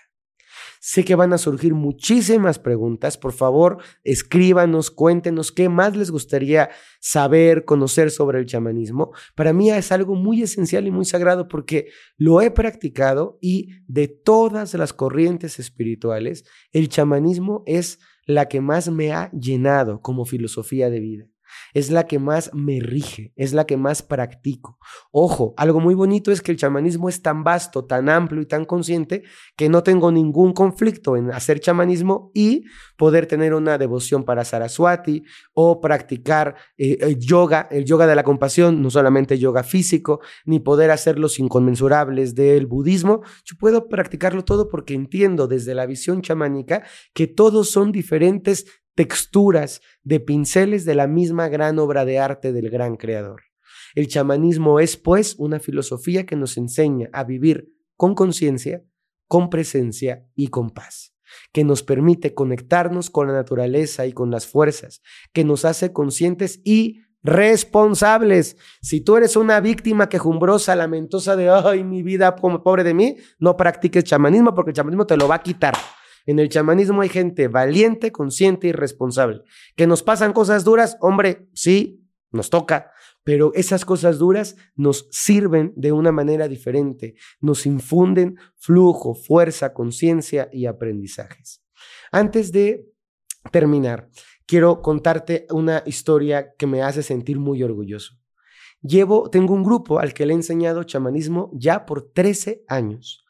Sé 0.79 1.03
que 1.03 1.15
van 1.15 1.33
a 1.33 1.37
surgir 1.37 1.73
muchísimas 1.73 2.59
preguntas. 2.59 3.17
Por 3.17 3.33
favor, 3.33 3.77
escríbanos, 4.03 4.91
cuéntenos 4.91 5.51
qué 5.51 5.69
más 5.69 5.95
les 5.95 6.11
gustaría 6.11 6.69
saber, 6.99 7.65
conocer 7.65 8.11
sobre 8.11 8.39
el 8.39 8.45
chamanismo. 8.45 9.11
Para 9.35 9.53
mí 9.53 9.71
es 9.71 9.91
algo 9.91 10.15
muy 10.15 10.41
esencial 10.41 10.87
y 10.87 10.91
muy 10.91 11.05
sagrado 11.05 11.47
porque 11.47 11.87
lo 12.17 12.41
he 12.41 12.51
practicado 12.51 13.37
y 13.41 13.69
de 13.87 14.07
todas 14.07 14.73
las 14.73 14.93
corrientes 14.93 15.59
espirituales, 15.59 16.45
el 16.71 16.89
chamanismo 16.89 17.63
es 17.65 17.99
la 18.25 18.47
que 18.47 18.61
más 18.61 18.89
me 18.89 19.11
ha 19.11 19.31
llenado 19.31 20.01
como 20.01 20.25
filosofía 20.25 20.89
de 20.89 20.99
vida 20.99 21.34
es 21.75 21.91
la 21.91 22.07
que 22.07 22.19
más 22.19 22.49
me 22.53 22.79
rige, 22.79 23.33
es 23.35 23.53
la 23.53 23.65
que 23.65 23.75
más 23.75 24.01
practico. 24.01 24.79
Ojo, 25.11 25.53
algo 25.57 25.81
muy 25.81 25.93
bonito 25.93 26.31
es 26.31 26.41
que 26.41 26.53
el 26.53 26.57
chamanismo 26.57 27.09
es 27.09 27.21
tan 27.21 27.43
vasto, 27.43 27.83
tan 27.83 28.07
amplio 28.07 28.41
y 28.41 28.45
tan 28.45 28.63
consciente 28.63 29.23
que 29.57 29.67
no 29.67 29.83
tengo 29.83 30.09
ningún 30.09 30.53
conflicto 30.53 31.17
en 31.17 31.31
hacer 31.31 31.59
chamanismo 31.59 32.31
y 32.33 32.63
poder 32.95 33.25
tener 33.25 33.53
una 33.53 33.77
devoción 33.77 34.23
para 34.23 34.45
Saraswati 34.45 35.23
o 35.53 35.81
practicar 35.81 36.55
eh, 36.77 37.17
yoga, 37.19 37.67
el 37.69 37.83
yoga 37.83 38.07
de 38.07 38.15
la 38.15 38.23
compasión, 38.23 38.81
no 38.81 38.89
solamente 38.89 39.37
yoga 39.37 39.63
físico, 39.63 40.21
ni 40.45 40.61
poder 40.61 40.91
hacer 40.91 41.19
los 41.19 41.39
inconmensurables 41.39 42.35
del 42.35 42.67
budismo. 42.67 43.21
Yo 43.43 43.57
puedo 43.59 43.89
practicarlo 43.89 44.45
todo 44.45 44.69
porque 44.69 44.93
entiendo 44.93 45.47
desde 45.47 45.75
la 45.75 45.85
visión 45.85 46.21
chamánica 46.21 46.85
que 47.13 47.27
todos 47.27 47.69
son 47.69 47.91
diferentes 47.91 48.65
texturas 48.95 49.81
de 50.03 50.19
pinceles 50.19 50.85
de 50.85 50.95
la 50.95 51.07
misma 51.07 51.47
gran 51.49 51.77
obra 51.79 52.05
de 52.05 52.19
arte 52.19 52.53
del 52.53 52.69
gran 52.69 52.95
creador. 52.95 53.43
El 53.93 54.07
chamanismo 54.07 54.79
es, 54.79 54.97
pues, 54.97 55.35
una 55.37 55.59
filosofía 55.59 56.25
que 56.25 56.35
nos 56.35 56.57
enseña 56.57 57.09
a 57.13 57.23
vivir 57.23 57.71
con 57.95 58.15
conciencia, 58.15 58.83
con 59.27 59.49
presencia 59.49 60.25
y 60.35 60.47
con 60.47 60.69
paz, 60.69 61.13
que 61.53 61.63
nos 61.63 61.83
permite 61.83 62.33
conectarnos 62.33 63.09
con 63.09 63.27
la 63.27 63.33
naturaleza 63.33 64.05
y 64.05 64.13
con 64.13 64.31
las 64.31 64.47
fuerzas, 64.47 65.01
que 65.33 65.43
nos 65.43 65.65
hace 65.65 65.93
conscientes 65.93 66.61
y 66.63 67.01
responsables. 67.23 68.57
Si 68.81 69.01
tú 69.01 69.17
eres 69.17 69.35
una 69.35 69.59
víctima 69.59 70.09
quejumbrosa, 70.09 70.75
lamentosa 70.75 71.35
de, 71.35 71.49
ay, 71.49 71.83
mi 71.83 72.03
vida, 72.03 72.35
pobre 72.35 72.83
de 72.83 72.93
mí, 72.93 73.17
no 73.39 73.57
practiques 73.57 74.03
chamanismo 74.03 74.53
porque 74.53 74.71
el 74.71 74.75
chamanismo 74.75 75.07
te 75.07 75.17
lo 75.17 75.27
va 75.27 75.35
a 75.35 75.43
quitar. 75.43 75.73
En 76.25 76.39
el 76.39 76.49
chamanismo 76.49 77.01
hay 77.01 77.09
gente 77.09 77.47
valiente, 77.47 78.11
consciente 78.11 78.67
y 78.67 78.71
responsable. 78.71 79.43
Que 79.75 79.87
nos 79.87 80.01
pasan 80.01 80.33
cosas 80.33 80.63
duras, 80.63 80.97
hombre, 81.01 81.47
sí, 81.53 82.03
nos 82.31 82.49
toca, 82.49 82.91
pero 83.23 83.51
esas 83.53 83.85
cosas 83.85 84.17
duras 84.17 84.55
nos 84.75 85.07
sirven 85.11 85.73
de 85.75 85.91
una 85.91 86.11
manera 86.11 86.47
diferente, 86.47 87.15
nos 87.39 87.65
infunden 87.65 88.37
flujo, 88.55 89.15
fuerza, 89.15 89.73
conciencia 89.73 90.49
y 90.51 90.65
aprendizajes. 90.65 91.63
Antes 92.11 92.51
de 92.51 92.91
terminar, 93.51 94.09
quiero 94.45 94.81
contarte 94.81 95.47
una 95.51 95.83
historia 95.85 96.53
que 96.57 96.67
me 96.67 96.81
hace 96.81 97.03
sentir 97.03 97.39
muy 97.39 97.63
orgulloso. 97.63 98.15
Llevo, 98.81 99.29
tengo 99.29 99.53
un 99.53 99.63
grupo 99.63 99.99
al 99.99 100.13
que 100.13 100.25
le 100.25 100.33
he 100.33 100.35
enseñado 100.35 100.83
chamanismo 100.83 101.49
ya 101.53 101.85
por 101.85 102.11
13 102.11 102.63
años 102.67 103.24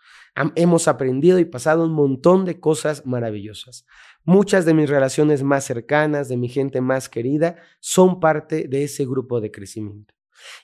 hemos 0.55 0.87
aprendido 0.87 1.39
y 1.39 1.45
pasado 1.45 1.85
un 1.85 1.93
montón 1.93 2.45
de 2.45 2.59
cosas 2.59 3.05
maravillosas. 3.05 3.85
Muchas 4.23 4.65
de 4.65 4.73
mis 4.73 4.89
relaciones 4.89 5.43
más 5.43 5.63
cercanas, 5.63 6.27
de 6.27 6.37
mi 6.37 6.49
gente 6.49 6.81
más 6.81 7.09
querida, 7.09 7.57
son 7.79 8.19
parte 8.19 8.67
de 8.67 8.83
ese 8.83 9.05
grupo 9.05 9.39
de 9.39 9.51
crecimiento. 9.51 10.13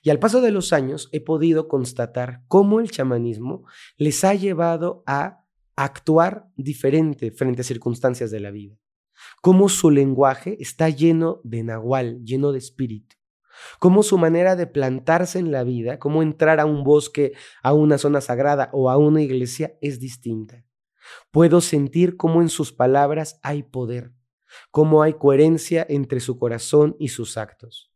Y 0.03 0.09
al 0.09 0.19
paso 0.19 0.41
de 0.41 0.51
los 0.51 0.73
años 0.73 1.09
he 1.11 1.21
podido 1.21 1.67
constatar 1.67 2.43
cómo 2.47 2.79
el 2.79 2.91
chamanismo 2.91 3.63
les 3.97 4.23
ha 4.23 4.33
llevado 4.33 5.03
a 5.07 5.45
actuar 5.75 6.47
diferente 6.57 7.31
frente 7.31 7.61
a 7.61 7.63
circunstancias 7.65 8.31
de 8.31 8.39
la 8.41 8.51
vida. 8.51 8.75
Cómo 9.41 9.69
su 9.69 9.89
lenguaje 9.89 10.57
está 10.59 10.89
lleno 10.89 11.39
de 11.43 11.63
nahual, 11.63 12.23
lleno 12.23 12.51
de 12.51 12.57
espíritu 12.57 13.20
cómo 13.79 14.03
su 14.03 14.17
manera 14.17 14.55
de 14.55 14.67
plantarse 14.67 15.39
en 15.39 15.51
la 15.51 15.63
vida, 15.63 15.99
cómo 15.99 16.23
entrar 16.23 16.59
a 16.59 16.65
un 16.65 16.83
bosque, 16.83 17.33
a 17.63 17.73
una 17.73 17.97
zona 17.97 18.21
sagrada 18.21 18.69
o 18.73 18.89
a 18.89 18.97
una 18.97 19.21
iglesia 19.21 19.77
es 19.81 19.99
distinta. 19.99 20.65
Puedo 21.31 21.61
sentir 21.61 22.17
cómo 22.17 22.41
en 22.41 22.49
sus 22.49 22.71
palabras 22.71 23.39
hay 23.43 23.63
poder, 23.63 24.11
cómo 24.69 25.01
hay 25.03 25.13
coherencia 25.13 25.85
entre 25.89 26.19
su 26.19 26.37
corazón 26.37 26.95
y 26.99 27.09
sus 27.09 27.37
actos. 27.37 27.91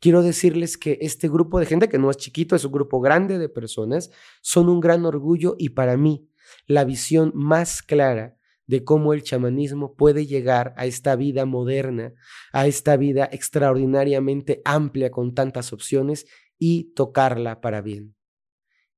Quiero 0.00 0.22
decirles 0.22 0.76
que 0.76 0.98
este 1.00 1.28
grupo 1.28 1.60
de 1.60 1.66
gente, 1.66 1.88
que 1.88 1.98
no 1.98 2.10
es 2.10 2.16
chiquito, 2.16 2.56
es 2.56 2.64
un 2.64 2.72
grupo 2.72 3.00
grande 3.00 3.38
de 3.38 3.48
personas, 3.48 4.10
son 4.42 4.68
un 4.68 4.80
gran 4.80 5.04
orgullo 5.04 5.54
y 5.58 5.70
para 5.70 5.96
mí 5.96 6.28
la 6.66 6.84
visión 6.84 7.32
más 7.34 7.82
clara 7.82 8.37
de 8.68 8.84
cómo 8.84 9.14
el 9.14 9.22
chamanismo 9.22 9.94
puede 9.94 10.26
llegar 10.26 10.74
a 10.76 10.86
esta 10.86 11.16
vida 11.16 11.46
moderna, 11.46 12.12
a 12.52 12.66
esta 12.66 12.96
vida 12.96 13.28
extraordinariamente 13.32 14.60
amplia 14.64 15.10
con 15.10 15.34
tantas 15.34 15.72
opciones 15.72 16.26
y 16.58 16.92
tocarla 16.94 17.60
para 17.60 17.80
bien. 17.80 18.14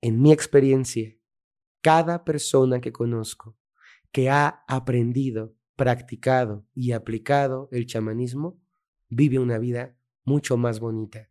En 0.03 0.21
mi 0.21 0.33
experiencia, 0.33 1.17
cada 1.81 2.25
persona 2.25 2.81
que 2.81 2.93
conozco 2.93 3.57
que 4.13 4.29
ha 4.29 4.65
aprendido, 4.67 5.55
practicado 5.77 6.67
y 6.75 6.91
aplicado 6.91 7.69
el 7.71 7.87
chamanismo, 7.87 8.61
vive 9.09 9.39
una 9.39 9.59
vida 9.59 9.97
mucho 10.25 10.57
más 10.57 10.81
bonita, 10.81 11.31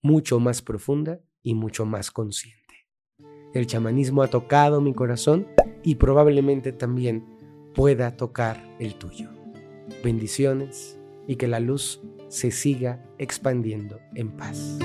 mucho 0.00 0.40
más 0.40 0.62
profunda 0.62 1.20
y 1.42 1.54
mucho 1.54 1.84
más 1.84 2.10
consciente. 2.10 2.62
El 3.52 3.66
chamanismo 3.66 4.22
ha 4.22 4.28
tocado 4.28 4.80
mi 4.80 4.94
corazón 4.94 5.46
y 5.82 5.96
probablemente 5.96 6.72
también 6.72 7.33
pueda 7.74 8.16
tocar 8.16 8.62
el 8.78 8.94
tuyo. 8.94 9.30
Bendiciones 10.02 10.98
y 11.26 11.36
que 11.36 11.48
la 11.48 11.60
luz 11.60 12.00
se 12.28 12.50
siga 12.50 13.04
expandiendo 13.18 14.00
en 14.14 14.30
paz. 14.30 14.78